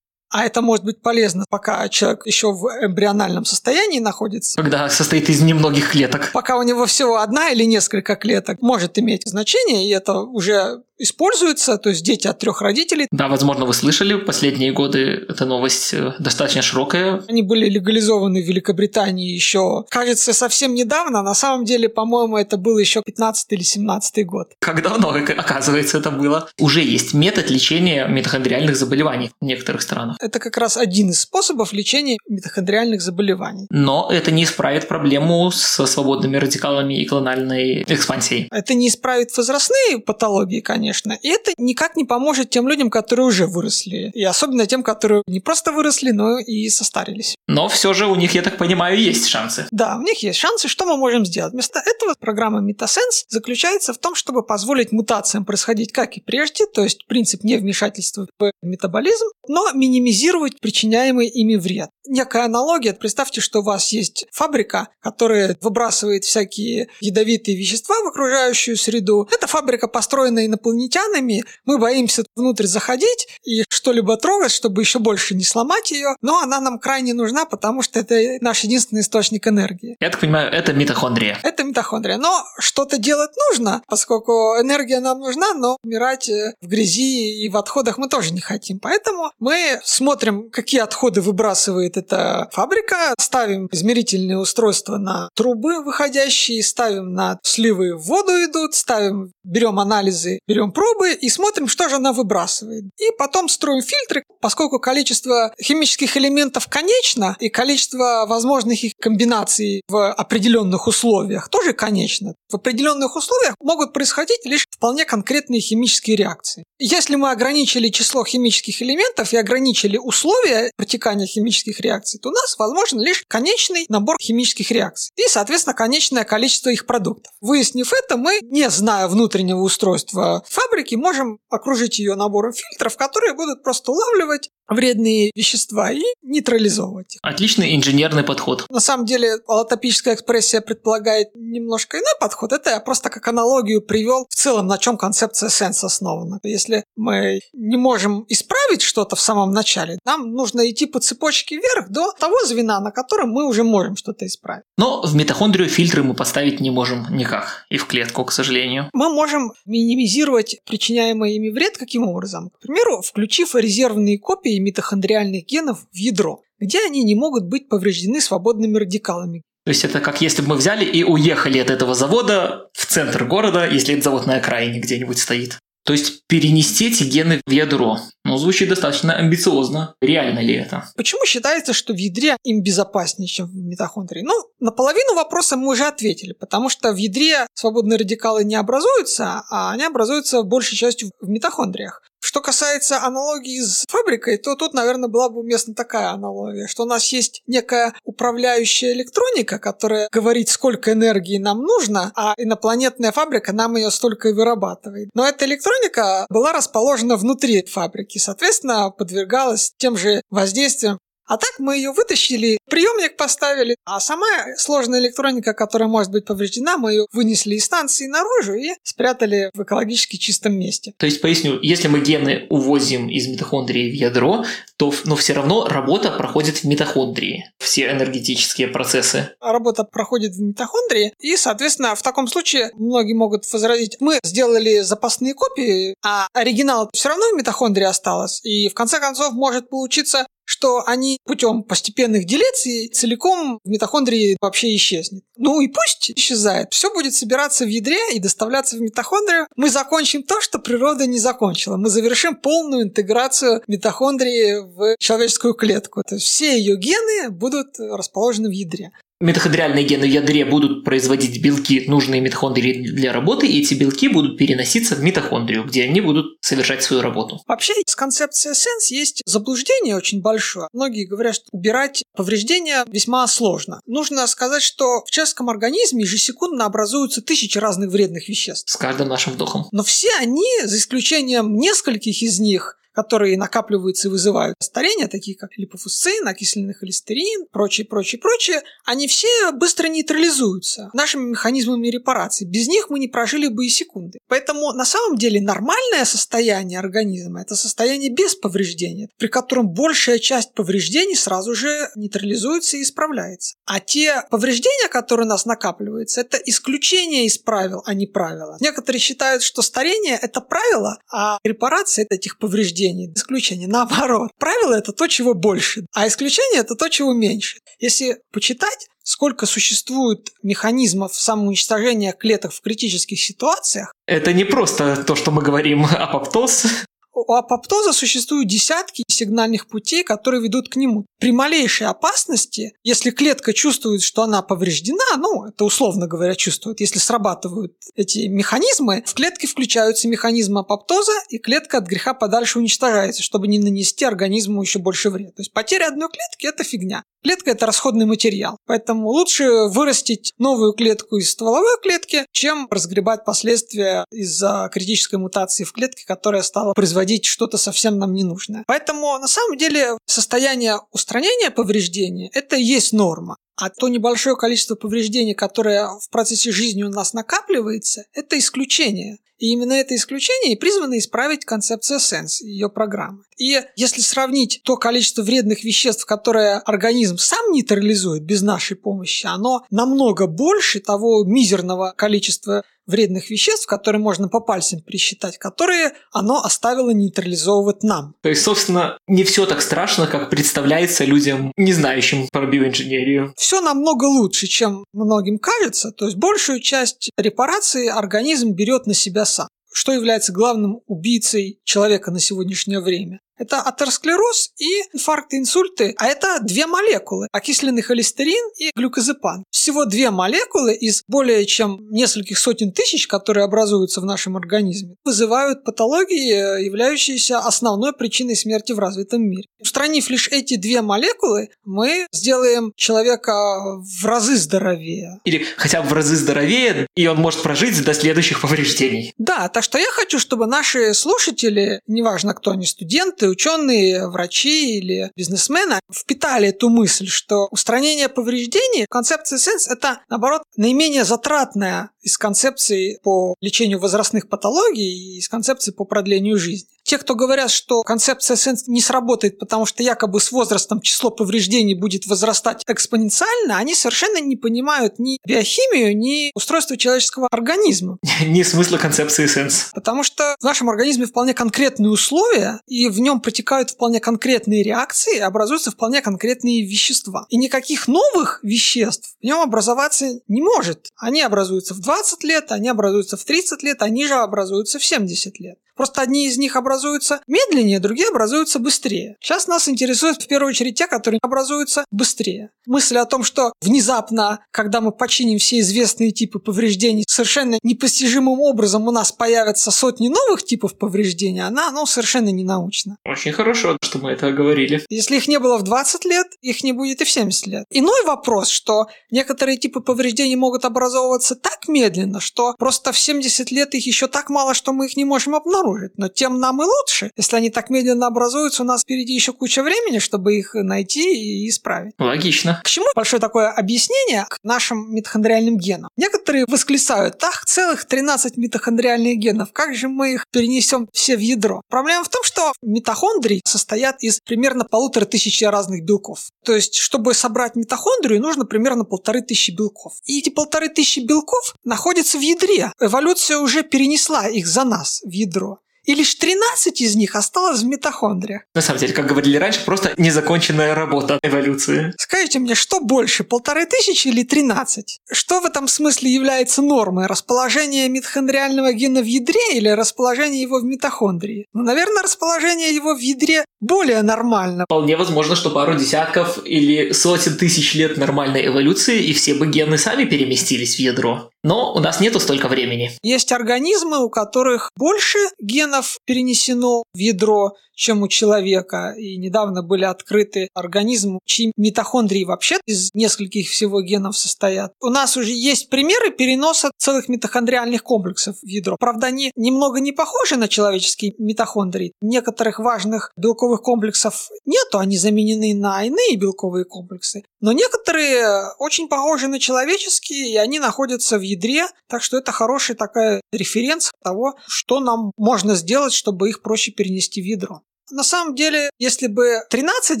[0.32, 4.56] а это может быть полезно, пока человек еще в эмбриональном состоянии находится.
[4.56, 6.30] Когда состоит из немногих клеток.
[6.32, 11.78] Пока у него всего одна или несколько клеток, может иметь значение, и это уже используется,
[11.78, 13.08] то есть дети от трех родителей.
[13.10, 17.22] Да, возможно, вы слышали, в последние годы эта новость э, достаточно широкая.
[17.28, 21.22] Они были легализованы в Великобритании еще, кажется, совсем недавно.
[21.22, 24.52] На самом деле, по-моему, это был еще 15 или 17 год.
[24.58, 26.48] Как давно, оказывается, это было?
[26.58, 30.16] Уже есть метод лечения митохондриальных заболеваний в некоторых странах.
[30.20, 33.66] Это как раз один из способов лечения митохондриальных заболеваний.
[33.70, 38.48] Но это не исправит проблему со свободными радикалами и клональной экспансией.
[38.50, 41.18] Это не исправит возрастные патологии, конечно, конечно.
[41.22, 44.10] И это никак не поможет тем людям, которые уже выросли.
[44.14, 47.36] И особенно тем, которые не просто выросли, но и состарились.
[47.46, 49.66] Но все же у них, я так понимаю, есть шансы.
[49.70, 50.68] Да, у них есть шансы.
[50.68, 51.52] Что мы можем сделать?
[51.52, 56.82] Вместо этого программа Metasense заключается в том, чтобы позволить мутациям происходить как и прежде, то
[56.82, 61.90] есть принцип невмешательства в метаболизм, но минимизировать причиняемый ими вред.
[62.06, 62.92] Некая аналогия.
[62.92, 69.28] Представьте, что у вас есть фабрика, которая выбрасывает всякие ядовитые вещества в окружающую среду.
[69.32, 75.34] Эта фабрика построена инопланетянами инопланетянами, мы боимся внутрь заходить и что-либо трогать, чтобы еще больше
[75.34, 79.96] не сломать ее, но она нам крайне нужна, потому что это наш единственный источник энергии.
[80.00, 81.38] Я так понимаю, это митохондрия.
[81.42, 82.16] Это митохондрия.
[82.16, 87.56] Но что-то делать нужно, поскольку энергия нам нужна, но умирать э, в грязи и в
[87.56, 88.78] отходах мы тоже не хотим.
[88.80, 97.12] Поэтому мы смотрим, какие отходы выбрасывает эта фабрика, ставим измерительные устройства на трубы выходящие, ставим
[97.14, 102.12] на сливы в воду идут, ставим, берем анализы, берем пробы и смотрим, что же она
[102.12, 102.84] выбрасывает.
[102.98, 110.12] И потом строим фильтры, поскольку количество химических элементов конечно, и количество возможных их комбинаций в
[110.12, 112.34] определенных условиях тоже конечно.
[112.48, 116.64] В определенных условиях могут происходить лишь вполне конкретные химические реакции.
[116.78, 122.56] Если мы ограничили число химических элементов и ограничили условия протекания химических реакций, то у нас
[122.58, 127.32] возможен лишь конечный набор химических реакций и, соответственно, конечное количество их продуктов.
[127.40, 133.62] Выяснив это, мы, не зная внутреннего устройства фабрики, можем окружить ее набором фильтров, которые будут
[133.62, 137.20] просто улавливать вредные вещества и нейтрализовывать их.
[137.22, 138.66] Отличный инженерный подход.
[138.70, 142.52] На самом деле, аллотопическая экспрессия предполагает немножко иной подход.
[142.52, 146.38] Это я просто как аналогию привел в целом, на чем концепция сенс основана.
[146.44, 151.90] Если мы не можем исправить что-то в самом начале, нам нужно идти по цепочке вверх
[151.90, 154.64] до того звена, на котором мы уже можем что-то исправить.
[154.78, 157.66] Но в митохондрию фильтры мы поставить не можем никак.
[157.70, 158.88] И в клетку, к сожалению.
[158.92, 162.50] Мы можем минимизировать причиняемый ими вред каким образом?
[162.50, 168.20] К примеру, включив резервные копии митохондриальных генов в ядро, где они не могут быть повреждены
[168.20, 169.42] свободными радикалами.
[169.64, 173.24] То есть это как если бы мы взяли и уехали от этого завода в центр
[173.24, 175.58] города, если этот завод на окраине где-нибудь стоит.
[175.84, 177.98] То есть перенести эти гены в ядро.
[178.24, 179.94] Ну, звучит достаточно амбициозно.
[180.00, 180.84] Реально ли это?
[180.96, 184.22] Почему считается, что в ядре им безопаснее, чем в митохондрии?
[184.22, 189.42] Ну, на половину вопроса мы уже ответили, потому что в ядре свободные радикалы не образуются,
[189.50, 192.02] а они образуются большей частью в митохондриях.
[192.20, 196.86] Что касается аналогии с фабрикой, то тут, наверное, была бы уместна такая аналогия, что у
[196.86, 203.76] нас есть некая управляющая электроника, которая говорит, сколько энергии нам нужно, а инопланетная фабрика нам
[203.76, 205.10] ее столько и вырабатывает.
[205.14, 210.98] Но эта электроника была расположена внутри фабрики, соответственно, подвергалась тем же воздействиям
[211.30, 216.76] а так мы ее вытащили, приемник поставили, а сама сложная электроника, которая может быть повреждена,
[216.76, 220.92] мы ее вынесли из станции наружу и спрятали в экологически чистом месте.
[220.98, 224.44] То есть, поясню, если мы гены увозим из митохондрии в ядро,
[224.76, 229.30] то но все равно работа проходит в митохондрии, все энергетические процессы.
[229.40, 235.34] Работа проходит в митохондрии, и, соответственно, в таком случае многие могут возразить, мы сделали запасные
[235.34, 240.82] копии, а оригинал все равно в митохондрии осталось, и в конце концов может получиться что
[240.84, 245.22] они путем постепенных деляций целиком в митохондрии вообще исчезнет.
[245.36, 246.72] Ну и пусть исчезает.
[246.72, 249.46] Все будет собираться в ядре и доставляться в митохондрию.
[249.54, 251.76] Мы закончим то, что природа не закончила.
[251.76, 256.02] Мы завершим полную интеграцию митохондрии в человеческую клетку.
[256.02, 261.42] То есть все ее гены будут расположены в ядре митохондриальные гены в ядре будут производить
[261.42, 266.38] белки, нужные митохондрии для работы, и эти белки будут переноситься в митохондрию, где они будут
[266.40, 267.42] совершать свою работу.
[267.46, 270.68] Вообще, с концепцией сенс есть заблуждение очень большое.
[270.72, 273.80] Многие говорят, что убирать повреждения весьма сложно.
[273.86, 278.70] Нужно сказать, что в человеческом организме ежесекундно образуются тысячи разных вредных веществ.
[278.70, 279.66] С каждым нашим вдохом.
[279.72, 285.56] Но все они, за исключением нескольких из них, которые накапливаются и вызывают старение, такие как
[285.56, 292.44] липофусцин, окисленный холестерин, прочее, прочее, прочее, они все быстро нейтрализуются нашими механизмами репарации.
[292.44, 294.18] Без них мы не прожили бы и секунды.
[294.28, 300.54] Поэтому на самом деле нормальное состояние организма– это состояние без повреждения, при котором большая часть
[300.54, 303.54] повреждений сразу же нейтрализуется и исправляется.
[303.66, 308.56] А те повреждения, которые у нас накапливаются, это исключение из правил, а не правила.
[308.60, 313.12] Некоторые считают, что старение– это правило, а репарация– это этих повреждений исключение.
[313.14, 314.30] Исключение наоборот.
[314.38, 317.58] Правило это то, чего больше, а исключение это то, чего меньше.
[317.78, 323.92] Если почитать, сколько существует механизмов самоуничтожения клеток в критических ситуациях.
[324.06, 326.66] Это не просто то, что мы говорим апоптоз.
[327.12, 331.06] У апоптоза существуют десятки сигнальных путей, которые ведут к нему.
[331.18, 336.98] При малейшей опасности, если клетка чувствует, что она повреждена, ну, это условно говоря чувствует, если
[336.98, 343.48] срабатывают эти механизмы, в клетке включаются механизмы апоптоза, и клетка от греха подальше уничтожается, чтобы
[343.48, 345.30] не нанести организму еще больше вреда.
[345.30, 347.02] То есть потеря одной клетки– это фигня.
[347.22, 354.06] Клетка– это расходный материал, поэтому лучше вырастить новую клетку из стволовой клетки, чем разгребать последствия
[354.10, 358.64] из-за критической мутации в клетке, которая стала производить что-то совсем нам ненужное.
[358.66, 363.36] Поэтому на самом деле состояние устранения повреждения– это и есть норма.
[363.60, 369.18] А то небольшое количество повреждений, которое в процессе жизни у нас накапливается, это исключение.
[369.40, 373.22] И именно это исключение и призвано исправить концепция Sense, ее программы.
[373.38, 379.64] И если сравнить то количество вредных веществ, которые организм сам нейтрализует без нашей помощи, оно
[379.70, 386.90] намного больше того мизерного количества вредных веществ, которые можно по пальцам пересчитать, которые оно оставило
[386.90, 388.14] нейтрализовывать нам.
[388.22, 393.32] То есть, собственно, не все так страшно, как представляется людям, не знающим про биоинженерию.
[393.36, 395.90] Все намного лучше, чем многим кажется.
[395.90, 399.48] То есть большую часть репарации организм берет на себя сам.
[399.72, 403.20] Что является главным убийцей человека на сегодняшнее время?
[403.40, 405.94] Это атеросклероз и инфаркты, инсульты.
[405.96, 409.44] А это две молекулы– окисленный холестерин и глюкозепан.
[409.50, 415.64] Всего две молекулы из более чем нескольких сотен тысяч, которые образуются в нашем организме, вызывают
[415.64, 419.48] патологии, являющиеся основной причиной смерти в развитом мире.
[419.58, 425.18] Устранив лишь эти две молекулы, мы сделаем человека в разы здоровее.
[425.24, 429.14] Или хотя бы в разы здоровее, и он может прожить до следующих повреждений.
[429.16, 435.10] Да, так что я хочу, чтобы наши слушатели, неважно кто они, студенты, ученые, врачи или
[435.16, 442.98] бизнесмены впитали эту мысль, что устранение повреждений, концепция сенс, это, наоборот, наименее затратная из концепций
[443.02, 446.68] по лечению возрастных патологий и из концепций по продлению жизни.
[446.90, 451.74] Те, кто говорят, что концепция сенс не сработает, потому что якобы с возрастом число повреждений
[451.74, 457.98] будет возрастать экспоненциально, они совершенно не понимают ни биохимию, ни устройство человеческого организма.
[458.26, 459.70] Ни смысла концепции сенс.
[459.72, 465.20] Потому что в нашем организме вполне конкретные условия, и в нем протекают вполне конкретные реакции,
[465.20, 467.24] образуются вполне конкретные вещества.
[467.28, 470.88] И никаких новых веществ в нем образоваться не может.
[470.96, 475.38] Они образуются в 20 лет, они образуются в 30 лет, они же образуются в 70
[475.38, 475.56] лет.
[475.76, 479.16] Просто одни из них образуются медленнее, другие образуются быстрее.
[479.20, 482.50] Сейчас нас интересуют в первую очередь те, которые образуются быстрее.
[482.66, 488.86] Мысль о том, что внезапно, когда мы починим все известные типы повреждений, совершенно непостижимым образом
[488.88, 492.96] у нас появятся сотни новых типов повреждений, она ну, совершенно не научна.
[493.04, 494.84] Очень хорошо, что мы это говорили.
[494.90, 497.64] Если их не было в 20 лет, их не будет и в 70 лет.
[497.70, 503.74] Иной вопрос, что некоторые типы повреждений могут образовываться так медленно, что просто в 70 лет
[503.74, 505.98] их еще так мало, что мы их не можем обнаружить обнаружить.
[505.98, 507.10] Но тем нам и лучше.
[507.16, 511.48] Если они так медленно образуются, у нас впереди еще куча времени, чтобы их найти и
[511.48, 511.94] исправить.
[511.98, 512.60] Логично.
[512.64, 515.90] К чему большое такое объяснение к нашим митохондриальным генам?
[515.96, 521.62] Некоторые восклицают, ах, целых 13 митохондриальных генов, как же мы их перенесем все в ядро?
[521.68, 526.28] Проблема в том, что митохондрии состоят из примерно полутора тысячи разных белков.
[526.44, 529.94] То есть, чтобы собрать митохондрию, нужно примерно полторы тысячи белков.
[530.04, 532.72] И эти полторы тысячи белков находятся в ядре.
[532.80, 537.66] Эволюция уже перенесла их за нас в ядро и лишь 13 из них осталось в
[537.66, 538.42] митохондриях.
[538.54, 541.92] На самом деле, как говорили раньше, просто незаконченная работа эволюции.
[541.98, 545.00] Скажите мне, что больше, полторы тысячи или 13?
[545.10, 547.06] Что в этом смысле является нормой?
[547.06, 551.46] Расположение митохондриального гена в ядре или расположение его в митохондрии?
[551.52, 554.64] Ну, наверное, расположение его в ядре более нормально.
[554.64, 559.78] Вполне возможно, что пару десятков или сотен тысяч лет нормальной эволюции, и все бы гены
[559.78, 561.30] сами переместились в ядро.
[561.42, 562.92] Но у нас нету столько времени.
[563.02, 568.94] Есть организмы, у которых больше генов перенесено в ядро, чем у человека.
[568.98, 574.72] И недавно были открыты организмы, чьи митохондрии вообще из нескольких всего генов состоят.
[574.82, 578.76] У нас уже есть примеры переноса целых митохондриальных комплексов в ядро.
[578.78, 581.94] Правда, они немного не похожи на человеческие митохондрии.
[582.02, 587.22] Некоторых важных белковых комплексов нету, они заменены на иные белковые комплексы.
[587.40, 592.76] Но некоторые очень похожи на человеческие, и они находятся в ядре, так что это хороший
[592.76, 597.62] такая референс того, что нам можно сделать, чтобы их проще перенести в ядро.
[597.90, 600.00] На самом деле, если бы 13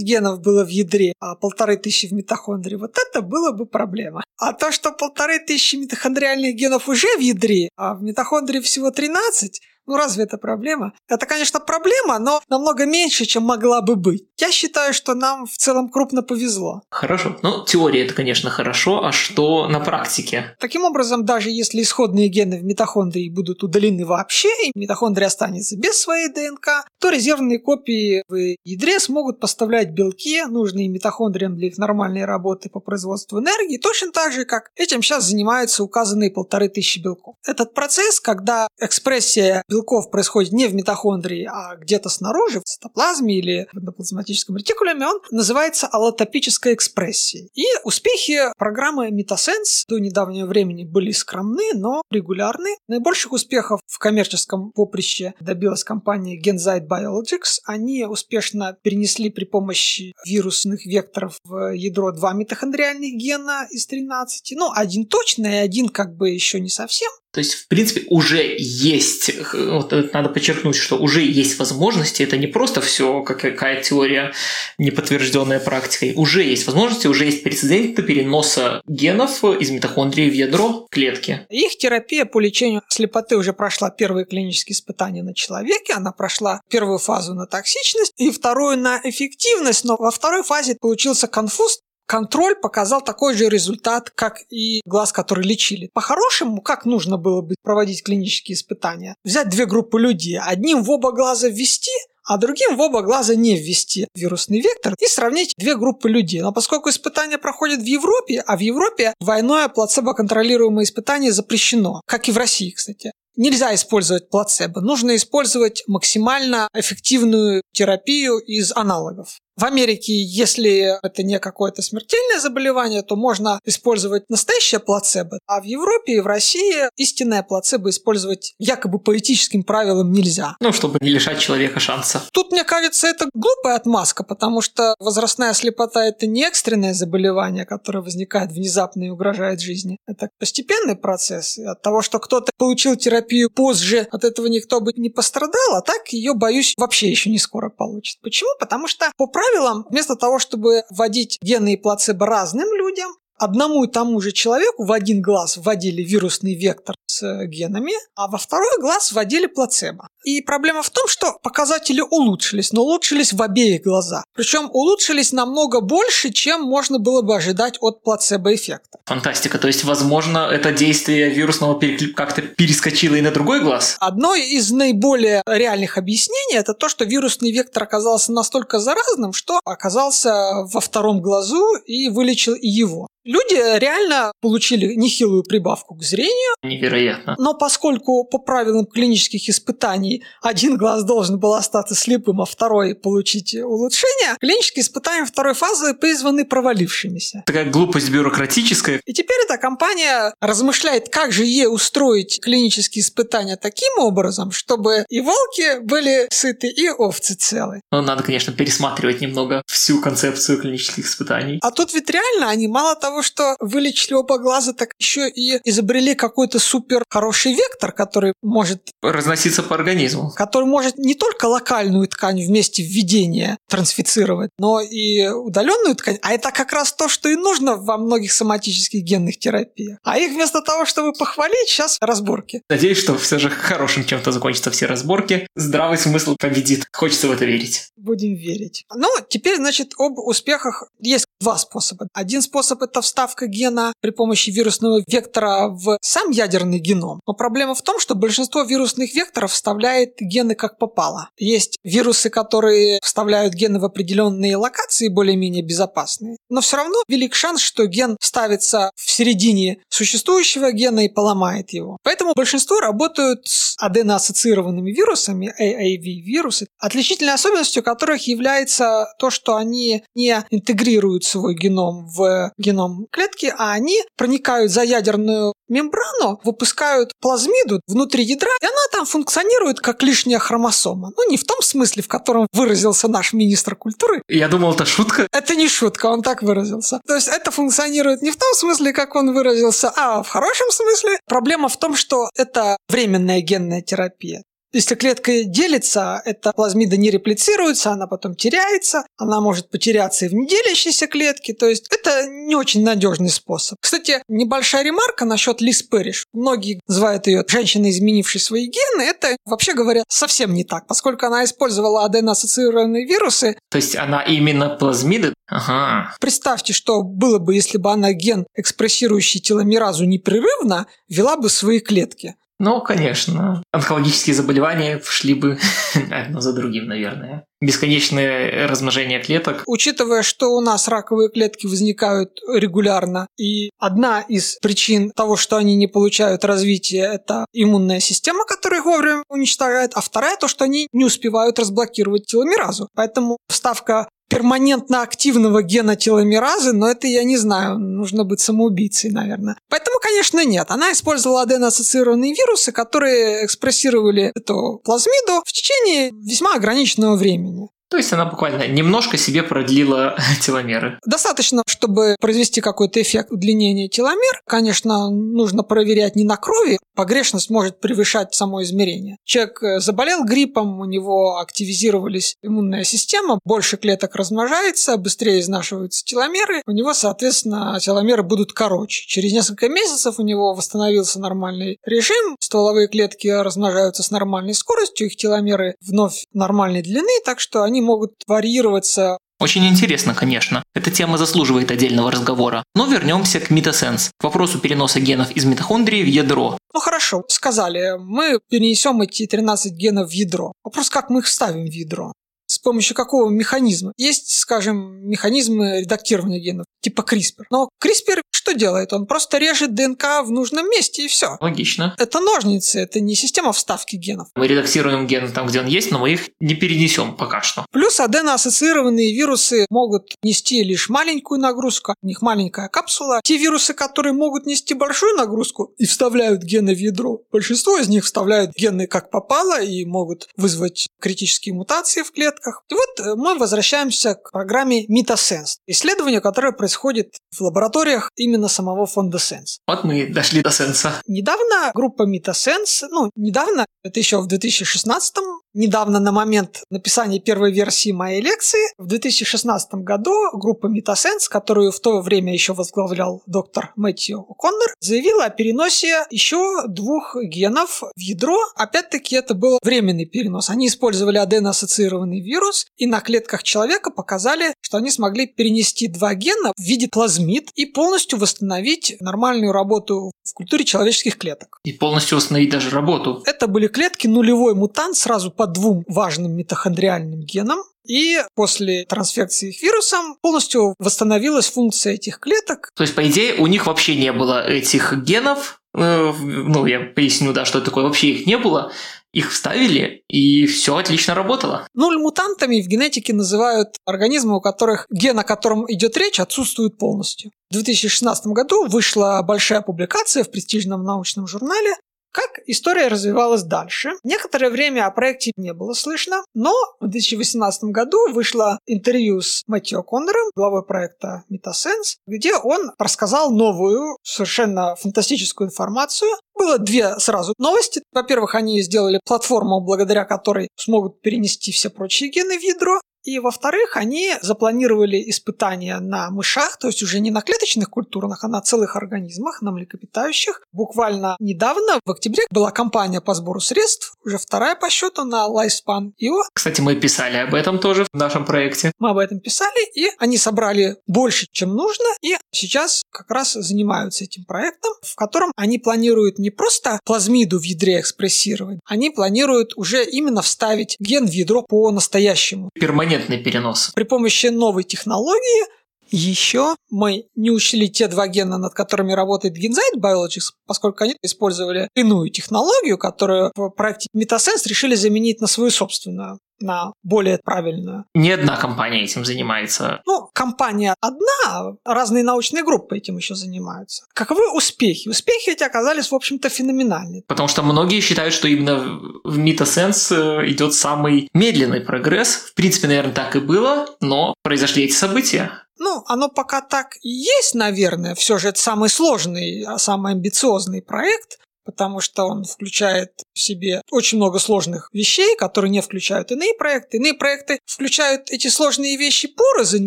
[0.00, 4.22] генов было в ядре, а полторы тысячи в митохондрии, вот это было бы проблема.
[4.38, 9.60] А то, что полторы тысячи митохондриальных генов уже в ядре, а в митохондрии всего 13,
[9.90, 10.92] ну разве это проблема?
[11.08, 14.24] Это, конечно, проблема, но намного меньше, чем могла бы быть.
[14.38, 16.82] Я считаю, что нам в целом крупно повезло.
[16.90, 17.36] Хорошо.
[17.42, 20.54] Ну, теория это, конечно, хорошо, а что на практике?
[20.60, 26.00] Таким образом, даже если исходные гены в митохондрии будут удалены вообще, и митохондрия останется без
[26.00, 32.26] своей ДНК, то резервные копии в ядре смогут поставлять белки, нужные митохондриям для их нормальной
[32.26, 37.34] работы по производству энергии, точно так же, как этим сейчас занимаются указанные полторы тысячи белков.
[37.44, 43.38] Этот процесс, когда экспрессия белков белков происходит не в митохондрии, а где-то снаружи, в цитоплазме
[43.38, 47.50] или в эндоплазматическом ретикулуме, он называется аллотопической экспрессией.
[47.54, 52.76] И успехи программы Metasense до недавнего времени были скромны, но регулярны.
[52.88, 57.60] Наибольших успехов в коммерческом поприще добилась компания Genzyte Biologics.
[57.64, 64.54] Они успешно перенесли при помощи вирусных векторов в ядро два митохондриальных гена из 13.
[64.56, 67.10] Ну, один точно и один как бы еще не совсем.
[67.32, 72.48] То есть, в принципе, уже есть, вот надо подчеркнуть, что уже есть возможности, это не
[72.48, 74.32] просто все какая теория,
[74.78, 81.46] неподтвержденная практикой, уже есть возможности, уже есть прецеденты переноса генов из митохондрии в ядро клетки.
[81.50, 86.98] Их терапия по лечению слепоты уже прошла первые клинические испытания на человеке, она прошла первую
[86.98, 93.02] фазу на токсичность и вторую на эффективность, но во второй фазе получился конфуз, контроль показал
[93.02, 95.90] такой же результат, как и глаз, который лечили.
[95.94, 99.14] По-хорошему, как нужно было бы проводить клинические испытания?
[99.22, 101.92] Взять две группы людей, одним в оба глаза ввести,
[102.26, 106.40] а другим в оба глаза не ввести вирусный вектор и сравнить две группы людей.
[106.40, 112.32] Но поскольку испытания проходят в Европе, а в Европе двойное плацебо-контролируемое испытание запрещено, как и
[112.32, 113.12] в России, кстати.
[113.36, 119.38] Нельзя использовать плацебо, нужно использовать максимально эффективную терапию из аналогов.
[119.60, 125.64] В Америке, если это не какое-то смертельное заболевание, то можно использовать настоящее плацебо, а в
[125.64, 130.56] Европе и в России истинное плацебо использовать якобы по этическим правилам нельзя.
[130.60, 132.22] Ну, чтобы не лишать человека шанса.
[132.32, 138.00] Тут, мне кажется, это глупая отмазка, потому что возрастная слепота– это не экстренное заболевание, которое
[138.00, 139.98] возникает внезапно и угрожает жизни.
[140.06, 141.58] Это постепенный процесс.
[141.58, 145.82] И от того, что кто-то получил терапию позже, от этого никто бы не пострадал, а
[145.82, 148.20] так ее, боюсь, вообще еще не скоро получит.
[148.22, 148.48] Почему?
[148.58, 153.84] Потому что по правилам правилам, вместо того, чтобы вводить гены и плацебо разным людям, одному
[153.84, 158.78] и тому же человеку в один глаз вводили вирусный вектор с генами, а во второй
[158.80, 160.08] глаз вводили плацебо.
[160.24, 164.24] И проблема в том, что показатели улучшились, но улучшились в обеих глазах.
[164.34, 168.98] Причем улучшились намного больше, чем можно было бы ожидать от плацебо-эффекта.
[169.06, 169.58] Фантастика.
[169.58, 171.80] То есть, возможно, это действие вирусного
[172.14, 173.96] как-то перескочило и на другой глаз?
[174.00, 180.32] Одно из наиболее реальных объяснений это то, что вирусный вектор оказался настолько заразным, что оказался
[180.64, 183.08] во втором глазу и вылечил и его.
[183.24, 186.54] Люди реально получили нехилую прибавку к зрению.
[186.62, 187.36] Невероятно.
[187.38, 193.54] Но поскольку по правилам клинических испытаний один глаз должен был остаться слепым, а второй получить
[193.54, 197.42] улучшение, клинические испытания второй фазы призваны провалившимися.
[197.46, 199.00] Такая глупость бюрократическая.
[199.04, 205.20] И теперь эта компания размышляет, как же ей устроить клинические испытания таким образом, чтобы и
[205.20, 207.82] волки были сыты, и овцы целы.
[207.92, 211.58] Ну, надо, конечно, пересматривать немного всю концепцию клинических испытаний.
[211.62, 215.60] А тут ведь реально они мало того, того, что вылечили оба глаза, так еще и
[215.64, 218.90] изобрели какой-то супер хороший вектор, который может...
[219.02, 220.32] Разноситься по организму.
[220.36, 226.18] Который может не только локальную ткань вместе введения трансфицировать, но и удаленную ткань.
[226.22, 229.98] А это как раз то, что и нужно во многих соматических генных терапиях.
[230.04, 232.62] А их вместо того, чтобы похвалить, сейчас разборки.
[232.70, 235.48] Надеюсь, что все же хорошим чем-то закончатся все разборки.
[235.56, 236.86] Здравый смысл победит.
[236.92, 237.88] Хочется в это верить.
[237.96, 238.84] Будем верить.
[238.94, 242.06] Ну, теперь, значит, об успехах есть два способа.
[242.12, 247.20] Один способ– это вставка гена при помощи вирусного вектора в сам ядерный геном.
[247.26, 251.30] Но проблема в том, что большинство вирусных векторов вставляет гены как попало.
[251.38, 256.36] Есть вирусы, которые вставляют гены в определенные локации более-менее безопасные.
[256.48, 261.98] Но все равно велик шанс, что ген ставится в середине существующего гена и поломает его.
[262.02, 270.44] Поэтому большинство работают с аденоассоциированными вирусами, AAV-вирусы, отличительной особенностью которых является то, что они не
[270.50, 278.24] интегрируют свой геном в геном клетки, а они проникают за ядерную мембрану, выпускают плазмиду внутри
[278.24, 281.12] ядра, и она там функционирует как лишняя хромосома.
[281.16, 284.22] Ну, не в том смысле, в котором выразился наш министр культуры.
[284.28, 285.28] Я думал, это шутка.
[285.32, 287.00] Это не шутка, он так выразился.
[287.06, 291.18] То есть это функционирует не в том смысле, как он выразился, а в хорошем смысле.
[291.26, 294.42] Проблема в том, что это временная генная терапия.
[294.72, 300.34] Если клетка делится, эта плазмида не реплицируется, она потом теряется, она может потеряться и в
[300.34, 303.78] неделящейся клетке, то есть это не очень надежный способ.
[303.80, 306.26] Кстати, небольшая ремарка насчет Лиз Перриш.
[306.32, 309.02] Многие называют ее женщиной, изменившей свои гены.
[309.02, 313.58] Это, вообще говоря, совсем не так, поскольку она использовала аденоассоциированные вирусы.
[313.70, 315.34] То есть она именно плазмиды?
[315.48, 316.14] Ага.
[316.20, 322.36] Представьте, что было бы, если бы она ген, экспрессирующий теломеразу непрерывно, вела бы свои клетки
[322.60, 323.62] Ну, конечно.
[323.72, 325.58] Онкологические заболевания шли бы
[326.10, 327.46] одно за другим, наверное.
[327.62, 329.62] Бесконечное размножение клеток.
[329.66, 335.74] Учитывая, что у нас раковые клетки возникают регулярно, и одна из причин того, что они
[335.74, 340.86] не получают развития, это иммунная система, которая их вовремя уничтожает, а вторая то, что они
[340.92, 342.88] не успевают разблокировать теломеразу.
[342.94, 349.56] Поэтому вставка перманентно активного гена теломеразы, но это я не знаю, нужно быть самоубийцей, наверное.
[349.68, 350.66] Поэтому, конечно, нет.
[350.70, 357.68] Она использовала аденоассоциированные вирусы, которые экспрессировали эту плазмиду в течение весьма ограниченного времени.
[357.90, 360.98] То есть она буквально немножко себе продлила теломеры.
[361.04, 364.40] Достаточно, чтобы произвести какой-то эффект удлинения теломер.
[364.46, 366.78] Конечно, нужно проверять не на крови.
[366.94, 369.16] Погрешность может превышать само измерение.
[369.24, 376.62] Человек э, заболел гриппом, у него активизировались иммунная система, больше клеток размножается, быстрее изнашиваются теломеры.
[376.66, 379.04] У него, соответственно, теломеры будут короче.
[379.06, 385.16] Через несколько месяцев у него восстановился нормальный режим, стволовые клетки размножаются с нормальной скоростью, их
[385.16, 390.62] теломеры вновь нормальной длины, так что они могут варьироваться очень интересно, конечно.
[390.74, 392.62] Эта тема заслуживает отдельного разговора.
[392.74, 396.58] Но вернемся к митосенс, к вопросу переноса генов из митохондрии в ядро.
[396.74, 400.52] Ну хорошо, сказали, мы перенесем эти 13 генов в ядро.
[400.62, 402.12] Вопрос, как мы их вставим в ядро?
[402.46, 403.92] С помощью какого механизма?
[403.96, 407.44] Есть, скажем, механизмы редактирования генов, типа CRISPR.
[407.50, 408.20] Но CRISPR
[408.50, 408.92] что делает?
[408.92, 411.36] Он просто режет ДНК в нужном месте и все.
[411.40, 411.94] Логично.
[411.98, 414.28] Это ножницы, это не система вставки генов.
[414.34, 417.64] Мы редактируем ген там, где он есть, но мы их не перенесем пока что.
[417.70, 423.20] Плюс аденоассоциированные вирусы могут нести лишь маленькую нагрузку, у них маленькая капсула.
[423.22, 428.04] Те вирусы, которые могут нести большую нагрузку и вставляют гены в ядро, большинство из них
[428.04, 432.64] вставляют гены как попало и могут вызвать критические мутации в клетках.
[432.68, 438.48] И вот э, мы возвращаемся к программе Mitasense, исследование, которое происходит в лабораториях именно именно
[438.48, 439.58] самого фонда Sense.
[439.66, 441.02] Вот мы дошли до Сенса.
[441.06, 445.14] Недавно группа MetaSense, ну, недавно, это еще в 2016
[445.52, 451.80] Недавно, на момент написания первой версии моей лекции, в 2016 году группа Metasense, которую в
[451.80, 458.38] то время еще возглавлял доктор Мэтью О'Коннор, заявила о переносе еще двух генов в ядро.
[458.54, 460.50] Опять-таки, это был временный перенос.
[460.50, 466.52] Они использовали аденоассоциированный вирус и на клетках человека показали, что они смогли перенести два гена
[466.56, 471.58] в виде плазмид и полностью восстановить нормальную работу в культуре человеческих клеток.
[471.64, 473.22] И полностью восстановить даже работу.
[473.26, 477.60] Это были клетки нулевой мутант сразу по двум важным митохондриальным генам.
[477.88, 482.70] И после трансфекции их вирусом полностью восстановилась функция этих клеток.
[482.76, 485.62] То есть, по идее, у них вообще не было этих генов.
[485.74, 487.84] Э, ну, я поясню, да, что это такое.
[487.84, 488.70] Вообще их не было.
[489.14, 491.66] Их вставили, и все отлично работало.
[491.72, 497.30] Нуль мутантами в генетике называют организмы, у которых ген, о котором идет речь, отсутствует полностью.
[497.48, 501.76] В 2016 году вышла большая публикация в престижном научном журнале
[502.12, 503.90] как история развивалась дальше?
[504.02, 509.82] Некоторое время о проекте не было слышно, но в 2018 году вышло интервью с Мэтью
[509.82, 516.10] Коннором, главой проекта Metasense, где он рассказал новую, совершенно фантастическую информацию.
[516.34, 517.82] Было две сразу новости.
[517.92, 522.80] Во-первых, они сделали платформу, благодаря которой смогут перенести все прочие гены в ядро.
[523.02, 528.28] И, во-вторых, они запланировали испытания на мышах, то есть уже не на клеточных культурах, а
[528.28, 530.42] на целых организмах, на млекопитающих.
[530.52, 535.92] Буквально недавно, в октябре, была кампания по сбору средств, уже вторая по счету на Lifespan
[536.02, 536.20] IO.
[536.34, 538.72] Кстати, мы писали об этом тоже в нашем проекте.
[538.78, 544.04] Мы об этом писали, и они собрали больше, чем нужно, и сейчас как раз занимаются
[544.04, 549.84] этим проектом, в котором они планируют не просто плазмиду в ядре экспрессировать, они планируют уже
[549.84, 552.50] именно вставить ген в ядро по-настоящему.
[552.54, 553.70] Перманентно перманентный перенос.
[553.74, 555.46] При помощи новой технологии
[555.90, 561.68] еще мы не учли те два гена, над которыми работает Genzyte Biologics, поскольку они использовали
[561.74, 567.84] иную технологию, которую в проекте Metasense решили заменить на свою собственную на более правильную.
[567.94, 569.82] Не одна компания этим занимается.
[569.86, 573.84] Ну, компания одна, разные научные группы этим еще занимаются.
[573.94, 574.88] Каковы успехи?
[574.88, 577.02] Успехи эти оказались, в общем-то, феноменальны.
[577.06, 582.14] Потому что многие считают, что именно в Митасенс э, идет самый медленный прогресс.
[582.14, 585.30] В принципе, наверное, так и было, но произошли эти события.
[585.60, 587.94] Ну, оно пока так и есть, наверное.
[587.94, 593.62] Все же это самый сложный, а самый амбициозный проект потому что он включает в себе
[593.70, 596.76] очень много сложных вещей, которые не включают иные проекты.
[596.76, 599.66] Иные проекты включают эти сложные вещи порознь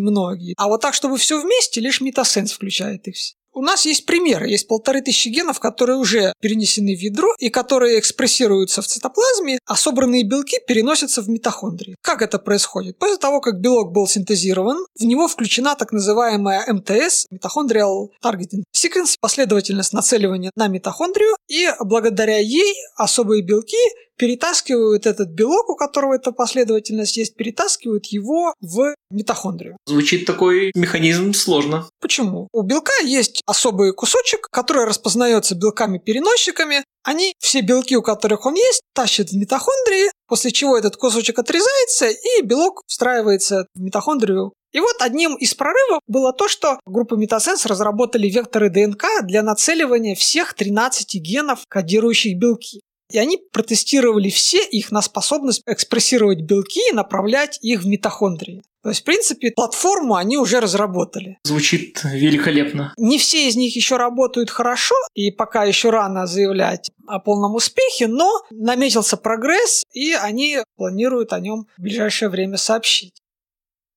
[0.00, 3.34] многие, а вот так, чтобы все вместе, лишь Метасенс включает их все.
[3.54, 4.48] У нас есть примеры.
[4.48, 9.76] Есть полторы тысячи генов, которые уже перенесены в ядро и которые экспрессируются в цитоплазме, а
[9.76, 11.96] собранные белки переносятся в митохондрии.
[12.02, 12.98] Как это происходит?
[12.98, 19.16] После того, как белок был синтезирован, в него включена так называемая МТС, Mitochondrial Targeting Sequence,
[19.20, 23.76] последовательность нацеливания на митохондрию, и благодаря ей особые белки
[24.16, 29.76] перетаскивают этот белок, у которого эта последовательность есть, перетаскивают его в митохондрию.
[29.86, 31.88] Звучит такой механизм сложно.
[32.00, 32.48] Почему?
[32.52, 36.84] У белка есть особый кусочек, который распознается белками-переносчиками.
[37.02, 42.08] Они, все белки, у которых он есть, тащат в митохондрии, после чего этот кусочек отрезается,
[42.08, 47.64] и белок встраивается в митохондрию и вот одним из прорывов было то, что группа Метасенс
[47.64, 52.80] разработали векторы ДНК для нацеливания всех 13 генов, кодирующих белки.
[53.10, 58.62] И они протестировали все их на способность экспрессировать белки и направлять их в митохондрии.
[58.82, 61.38] То есть, в принципе, платформу они уже разработали.
[61.44, 62.92] Звучит великолепно.
[62.98, 68.08] Не все из них еще работают хорошо, и пока еще рано заявлять о полном успехе,
[68.08, 73.14] но наметился прогресс, и они планируют о нем в ближайшее время сообщить.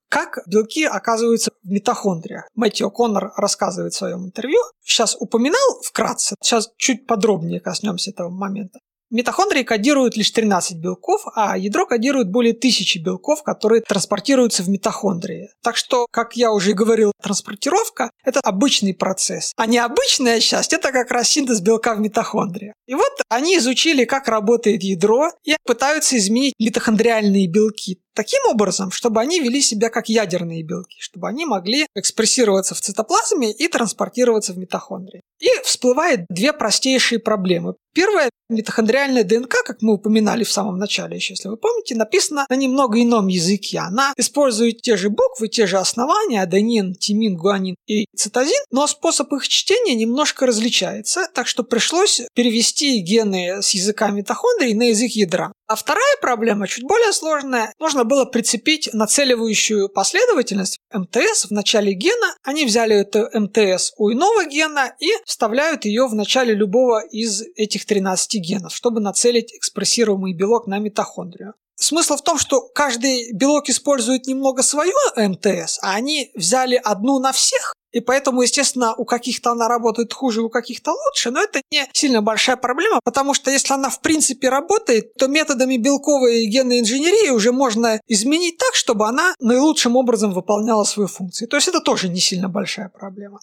[0.09, 2.47] Как белки оказываются в митохондриях?
[2.55, 4.59] Мэтью Коннор рассказывает в своем интервью.
[4.81, 8.79] Сейчас упоминал вкратце, сейчас чуть подробнее коснемся этого момента.
[9.09, 15.49] Митохондрии кодируют лишь 13 белков, а ядро кодирует более тысячи белков, которые транспортируются в митохондрии.
[15.63, 19.53] Так что, как я уже говорил, транспортировка– это обычный процесс.
[19.55, 22.73] А необычная часть– это как раз синтез белка в митохондрии.
[22.85, 29.21] И вот они изучили, как работает ядро, и пытаются изменить митохондриальные белки таким образом, чтобы
[29.21, 34.57] они вели себя как ядерные белки, чтобы они могли экспрессироваться в цитоплазме и транспортироваться в
[34.57, 35.21] митохондрии.
[35.39, 37.75] И всплывает две простейшие проблемы.
[37.93, 42.55] Первая митохондриальная ДНК, как мы упоминали в самом начале еще, если вы помните, написана на
[42.55, 43.79] немного ином языке.
[43.79, 49.31] Она использует те же буквы, те же основания, аденин, тимин, гуанин и цитозин, но способ
[49.33, 55.53] их чтения немножко различается, так что пришлось перевести гены с языка митохондрий на язык ядра.
[55.67, 62.35] А вторая проблема, чуть более сложная, нужно было прицепить нацеливающую последовательность МТС в начале гена.
[62.43, 67.85] Они взяли эту МТС у иного гена и вставляют ее в начале любого из этих
[67.85, 71.53] 13 генов, чтобы нацелить экспрессируемый белок на митохондрию.
[71.79, 77.31] Смысл в том, что каждый белок использует немного свое МТС, а они взяли одну на
[77.31, 81.83] всех и поэтому, естественно, у каких-то она работает хуже, у каких-то лучше, но это не
[81.93, 87.31] сильно большая проблема, потому что если она в принципе работает, то методами белковой генной инженерии
[87.31, 91.47] уже можно изменить так, чтобы она наилучшим образом выполняла свою функцию.
[91.47, 93.39] То есть это тоже не сильно большая проблема.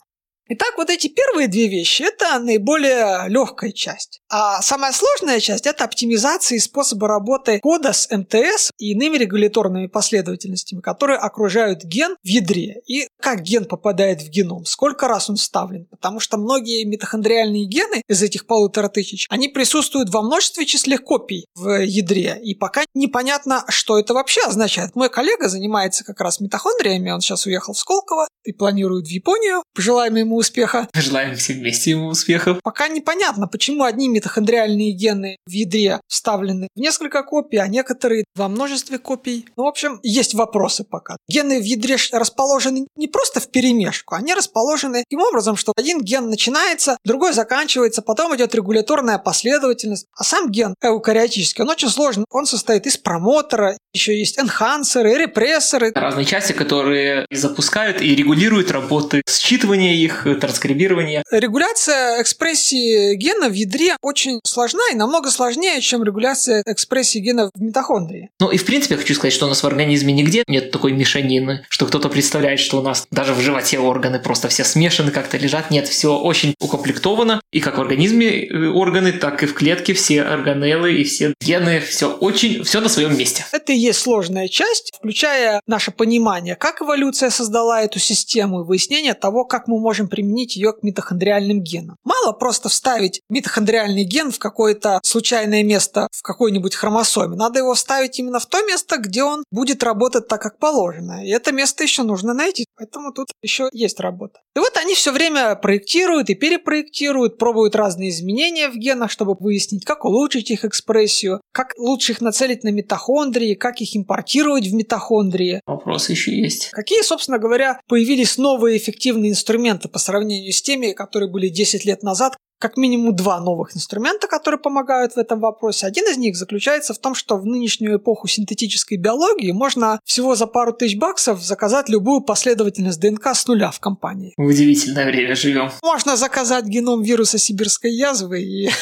[0.46, 4.20] Итак, вот эти первые две вещи– это наиболее легкая часть.
[4.36, 9.86] А самая сложная часть– это оптимизация и способы работы кода с МТС и иными регуляторными
[9.86, 12.80] последовательностями, которые окружают ген в ядре.
[12.88, 15.86] И как ген попадает в геном, сколько раз он вставлен.
[15.88, 21.46] Потому что многие митохондриальные гены из этих полутора тысяч, они присутствуют во множестве числах копий
[21.54, 22.40] в ядре.
[22.42, 24.96] И пока непонятно, что это вообще означает.
[24.96, 29.62] Мой коллега занимается как раз митохондриями, он сейчас уехал в Сколково и планирует в Японию.
[29.76, 30.88] Пожелаем ему успеха.
[30.92, 32.58] Желаем всем вместе ему успехов.
[32.64, 38.48] Пока непонятно, почему одни митохондриальные гены в ядре вставлены в несколько копий, а некоторые во
[38.48, 39.46] множестве копий.
[39.56, 41.16] Ну, в общем, есть вопросы пока.
[41.28, 46.28] Гены в ядре расположены не просто в перемешку, они расположены таким образом, что один ген
[46.28, 50.06] начинается, другой заканчивается, потом идет регуляторная последовательность.
[50.16, 52.24] А сам ген эукариотический, он очень сложный.
[52.30, 55.92] Он состоит из промотора, еще есть энхансеры, репрессоры.
[55.94, 61.22] Разные части, которые запускают и регулируют работы считывания их, транскрибирования.
[61.30, 64.13] Регуляция экспрессии гена в ядре очень
[64.44, 68.30] сложна и намного сложнее, чем регуляция экспрессии гена в митохондрии.
[68.40, 70.92] Ну и в принципе я хочу сказать, что у нас в организме нигде нет такой
[70.92, 75.36] мешанины, что кто-то представляет, что у нас даже в животе органы просто все смешаны, как-то
[75.36, 75.70] лежат.
[75.70, 77.40] Нет, все очень укомплектовано.
[77.52, 81.80] И как в организме э, органы, так и в клетке все органеллы и все гены,
[81.80, 83.44] все очень, все на своем месте.
[83.52, 89.14] Это и есть сложная часть, включая наше понимание, как эволюция создала эту систему и выяснение
[89.14, 91.96] того, как мы можем применить ее к митохондриальным генам.
[92.04, 97.36] Мало просто вставить митохондриальный ген в какое-то случайное место в какой-нибудь хромосоме.
[97.36, 101.24] Надо его вставить именно в то место, где он будет работать так, как положено.
[101.24, 102.66] И это место еще нужно найти.
[102.76, 104.40] Поэтому тут еще есть работа.
[104.56, 109.84] И вот они все время проектируют и перепроектируют, пробуют разные изменения в генах, чтобы выяснить,
[109.84, 115.60] как улучшить их экспрессию, как лучше их нацелить на митохондрии, как их импортировать в митохондрии.
[115.66, 116.70] Вопросы еще есть.
[116.70, 122.02] Какие, собственно говоря, появились новые эффективные инструменты по сравнению с теми, которые были 10 лет
[122.02, 125.86] назад, как минимум два новых инструмента, которые помогают в этом вопросе.
[125.86, 130.46] Один из них заключается в том, что в нынешнюю эпоху синтетической биологии можно всего за
[130.46, 134.34] пару тысяч баксов заказать любую последовательность ДНК с нуля в компании.
[134.36, 135.70] В удивительное время живем.
[135.82, 138.70] Можно заказать геном вируса сибирской язвы и...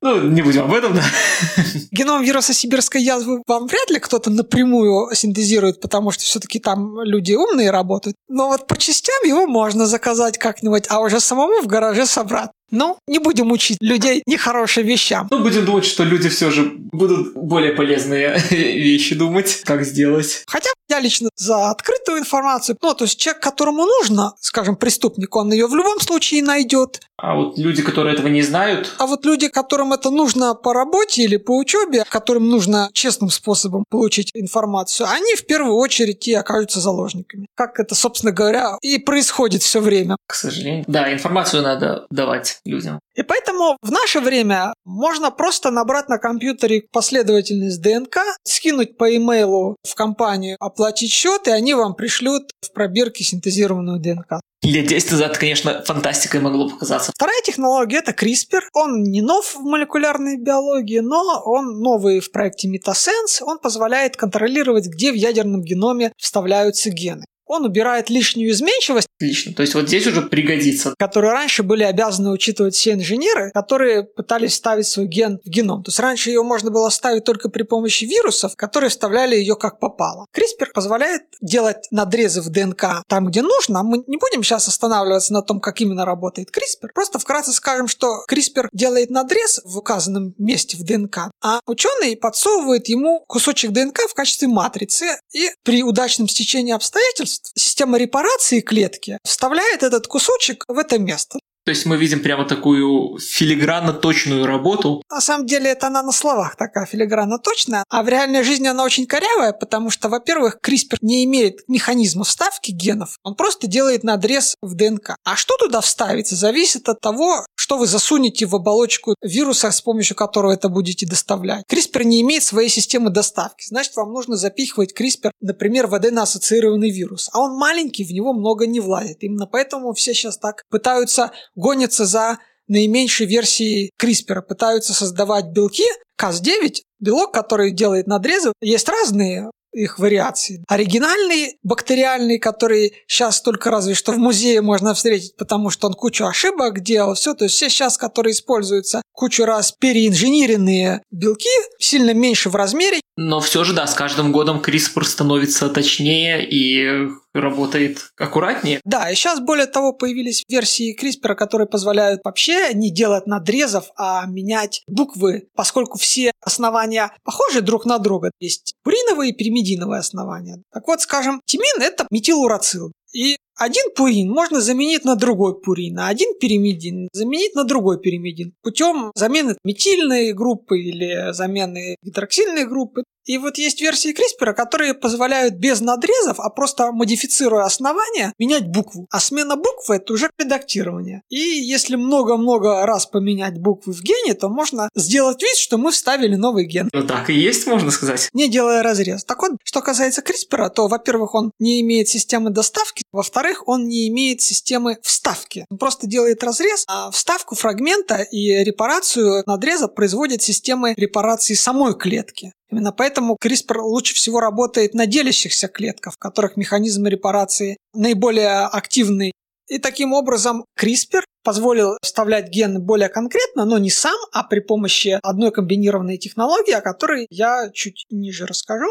[0.00, 1.02] Ну, не будем об этом, да.
[1.92, 7.34] Геном вируса сибирской язвы вам вряд ли кто-то напрямую синтезирует, потому что все-таки там люди
[7.34, 8.16] умные работают.
[8.28, 12.50] Но вот по частям его можно заказать как-нибудь, а уже самому в гараже собрать.
[12.70, 15.28] Ну, не будем учить людей нехорошим вещам.
[15.30, 20.44] Ну, будем думать, что люди все же будут более полезные вещи думать, как сделать.
[20.46, 22.76] Хотя я лично за открытую информацию.
[22.82, 27.00] Ну, то есть человек, которому нужно, скажем, преступник, он ее в любом случае найдет.
[27.20, 28.94] А вот люди, которые этого не знают...
[28.98, 33.84] А вот люди, которым это нужно по работе или по учебе, которым нужно честным способом
[33.90, 37.46] получить информацию, они в первую очередь и окажутся заложниками.
[37.56, 40.16] Как это, собственно говоря, и происходит все время.
[40.28, 40.84] К сожалению.
[40.86, 43.00] Да, информацию надо давать людям.
[43.16, 49.74] И поэтому в наше время можно просто набрать на компьютере последовательность ДНК, скинуть по имейлу
[49.82, 54.40] в компанию, оплатить счет, и они вам пришлют в пробирке синтезированную ДНК.
[54.68, 57.10] Лет 10 назад, конечно, фантастикой могло показаться.
[57.14, 58.60] Вторая технология– это CRISPR.
[58.74, 63.42] Он не нов в молекулярной биологии, но он новый в проекте Metasense.
[63.42, 69.08] Он позволяет контролировать, где в ядерном геноме вставляются гены он убирает лишнюю изменчивость.
[69.16, 69.54] Отлично.
[69.54, 70.94] То есть вот здесь уже пригодится.
[70.98, 75.82] Которые раньше были обязаны учитывать все инженеры, которые пытались ставить свой ген в геном.
[75.82, 79.80] То есть раньше ее можно было ставить только при помощи вирусов, которые вставляли ее как
[79.80, 80.26] попало.
[80.36, 83.82] CRISPR позволяет делать надрезы в ДНК там, где нужно.
[83.82, 86.90] Мы не будем сейчас останавливаться на том, как именно работает CRISPR.
[86.94, 92.88] Просто вкратце скажем, что CRISPR делает надрез в указанном месте в ДНК, а ученый подсовывает
[92.88, 99.82] ему кусочек ДНК в качестве матрицы, и при удачном стечении обстоятельств система репарации клетки вставляет
[99.82, 101.38] этот кусочек в это место.
[101.68, 105.02] То есть мы видим прямо такую филигранно точную работу.
[105.10, 108.84] На самом деле это она на словах такая филигранно точная, а в реальной жизни она
[108.84, 114.56] очень корявая, потому что, во-первых, CRISPR не имеет механизма вставки генов, он просто делает надрез
[114.62, 115.16] в ДНК.
[115.24, 120.16] А что туда вставится, зависит от того, что вы засунете в оболочку вируса, с помощью
[120.16, 121.66] которого это будете доставлять.
[121.70, 127.28] CRISPR не имеет своей системы доставки, значит, вам нужно запихивать CRISPR, например, в АДН-ассоциированный вирус.
[127.30, 129.22] А он маленький, в него много не влазит.
[129.22, 132.38] Именно поэтому все сейчас так пытаются гонятся за
[132.68, 135.84] наименьшей версией CRISPR, пытаются создавать белки
[136.18, 138.54] Cas9, белок, который делает надрезы.
[138.62, 140.64] Есть разные их вариации.
[140.68, 146.24] Оригинальный бактериальный, который сейчас только разве что в музее можно встретить, потому что он кучу
[146.24, 151.48] ошибок делал, все, то есть все сейчас, которые используются кучу раз переинженеренные белки,
[151.78, 153.00] сильно меньше в размере.
[153.16, 158.80] Но все же, да, с каждым годом CRISPR становится точнее и работает аккуратнее.
[158.84, 164.26] Да, и сейчас более того появились версии CRISPR, которые позволяют вообще не делать надрезов, а
[164.26, 168.30] менять буквы, поскольку все основания похожи друг на друга.
[168.40, 170.62] Есть пуриновые и пиримидиновые основания.
[170.72, 172.92] Так вот, скажем, тимин– это метилурацил.
[173.12, 178.54] И один пурин можно заменить на другой пурин, а один пиримидин заменить на другой пиримидин
[178.62, 183.02] путем замены метильной группы или замены гидроксильной группы.
[183.28, 189.06] И вот есть версии CRISPR, которые позволяют без надрезов, а просто модифицируя основания, менять букву.
[189.10, 191.20] А смена буквы– это уже редактирование.
[191.28, 196.36] И если много-много раз поменять буквы в гене, то можно сделать вид, что мы вставили
[196.36, 196.88] новый ген.
[196.90, 198.30] Ну так и есть, можно сказать.
[198.32, 199.24] Не делая разрез.
[199.24, 204.08] Так вот, что касается CRISPR, то, во-первых, он не имеет системы доставки, во-вторых, он не
[204.08, 205.66] имеет системы вставки.
[205.70, 212.52] Он просто делает разрез, а вставку фрагмента и репарацию надреза производят системы репарации самой клетки.
[212.70, 219.32] Именно поэтому CRISPR лучше всего работает на делящихся клетках, в которых механизм репарации наиболее активный.
[219.68, 225.18] И таким образом CRISPR позволил вставлять ген более конкретно, но не сам, а при помощи
[225.22, 228.88] одной комбинированной технологии, о которой я чуть ниже расскажу.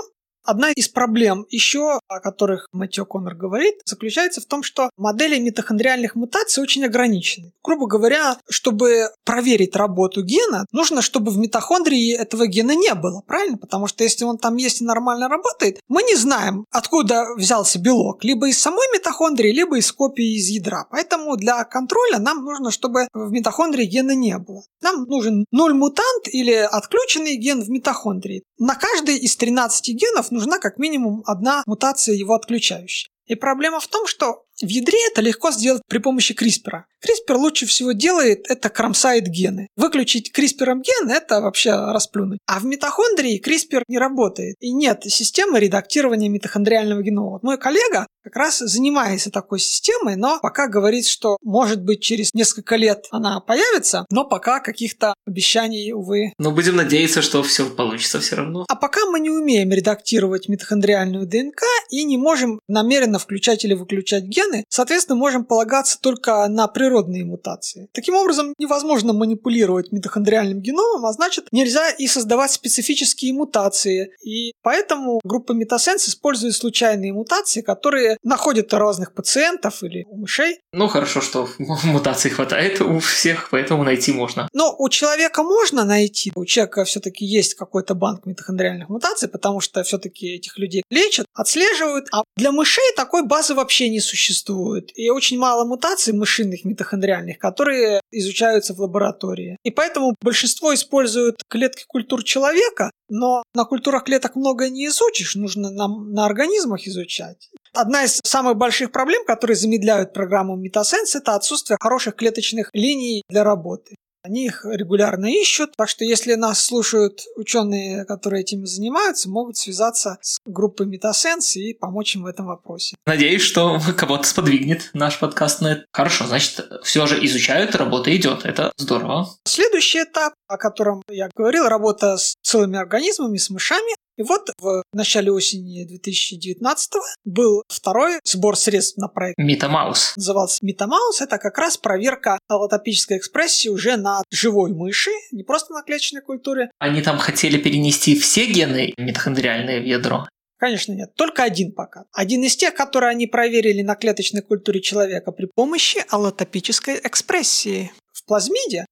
[0.48, 6.16] Одна из проблем еще, о которых Мэтью Коннор говорит, заключается в том, что модели митохондриальных
[6.16, 7.52] мутаций очень ограничены.
[7.62, 13.58] Грубо говоря, чтобы проверить работу гена, нужно, чтобы в митохондрии этого гена не было, правильно?
[13.58, 18.24] Потому что если он там есть и нормально работает, мы не знаем, откуда взялся белок,
[18.24, 20.88] либо из самой митохондрии, либо из копии из ядра.
[20.92, 24.64] Поэтому для контроля нам нужно, чтобы в митохондрии гена не было.
[24.82, 28.44] Нам нужен нуль мутант или отключенный ген в митохондрии.
[28.58, 33.10] На каждый из 13 генов нужна как минимум одна мутация его отключающая.
[33.28, 36.84] И проблема в том, что в ядре это легко сделать при помощи CRISPR.
[37.04, 39.68] CRISPR лучше всего делает это кромсает гены.
[39.76, 42.40] Выключить CRISPR ген– это вообще расплюнуть.
[42.48, 44.56] А в митохондрии CRISPR не работает.
[44.62, 47.40] И нет системы редактирования митохондриального генома.
[47.44, 52.76] Мой коллега как раз занимается такой системой, но пока говорит, что может быть через несколько
[52.76, 56.34] лет она появится, но пока каких-то обещаний, увы.
[56.38, 58.66] Но будем надеяться, что все получится все равно.
[58.68, 64.26] А пока мы не умеем редактировать митохондриальную ДНК и не можем намеренно включать или выключать
[64.26, 67.88] гены, соответственно, можем полагаться только на природные мутации.
[67.94, 74.12] Таким образом, невозможно манипулировать митохондриальным геномом, а значит, нельзя и создавать специфические мутации.
[74.22, 80.60] И поэтому группа Метасенс использует случайные мутации, которые находят у разных пациентов или у мышей.
[80.74, 84.48] Ну, хорошо, что мутаций хватает у всех, поэтому найти можно.
[84.54, 86.32] Но у человека можно найти.
[86.36, 92.08] У человека все-таки есть какой-то банк митохондриальных мутаций, потому что все-таки этих людей лечат, отслеживают.
[92.12, 94.92] А для мышей такой базы вообще не существует.
[94.96, 99.58] И очень мало мутаций мышиных митохондриальных, которые изучаются в лаборатории.
[99.64, 105.70] И поэтому большинство используют клетки культур человека, но на культурах клеток много не изучишь, нужно
[105.70, 107.50] нам на организмах изучать.
[107.74, 113.44] Одна из самых больших проблем, которые замедляют программу Метасенс, это отсутствие хороших клеточных линий для
[113.44, 113.96] работы.
[114.28, 120.18] Они их регулярно ищут, так что если нас слушают ученые, которые этим занимаются, могут связаться
[120.22, 122.98] с группой Метасенс и помочь им в этом вопросе.
[123.06, 125.86] Надеюсь, что кого-то сподвигнет наш подкаст на это.
[125.94, 128.44] Хорошо, значит, все же изучают, работа идет.
[128.44, 129.30] Это здорово.
[129.46, 133.96] Следующий этап, о котором я говорил, работа с целыми организмами, с мышами.
[134.18, 136.94] И вот в начале осени 2019
[137.24, 140.14] был второй сбор средств на проект Метамаус.
[140.18, 141.22] Назывался Метамаус.
[141.22, 146.72] Это как раз проверка аллотопической экспрессии уже на живой мыши, не просто на клеточной культуре.
[146.80, 150.28] Они там хотели перенести все гены митохондриальные в ядро.
[150.58, 151.14] Конечно, нет.
[151.16, 152.06] Только один пока.
[152.12, 157.92] Один из тех, которые они проверили на клеточной культуре человека при помощи аллотопической экспрессии.
[158.12, 158.88] В плазмиде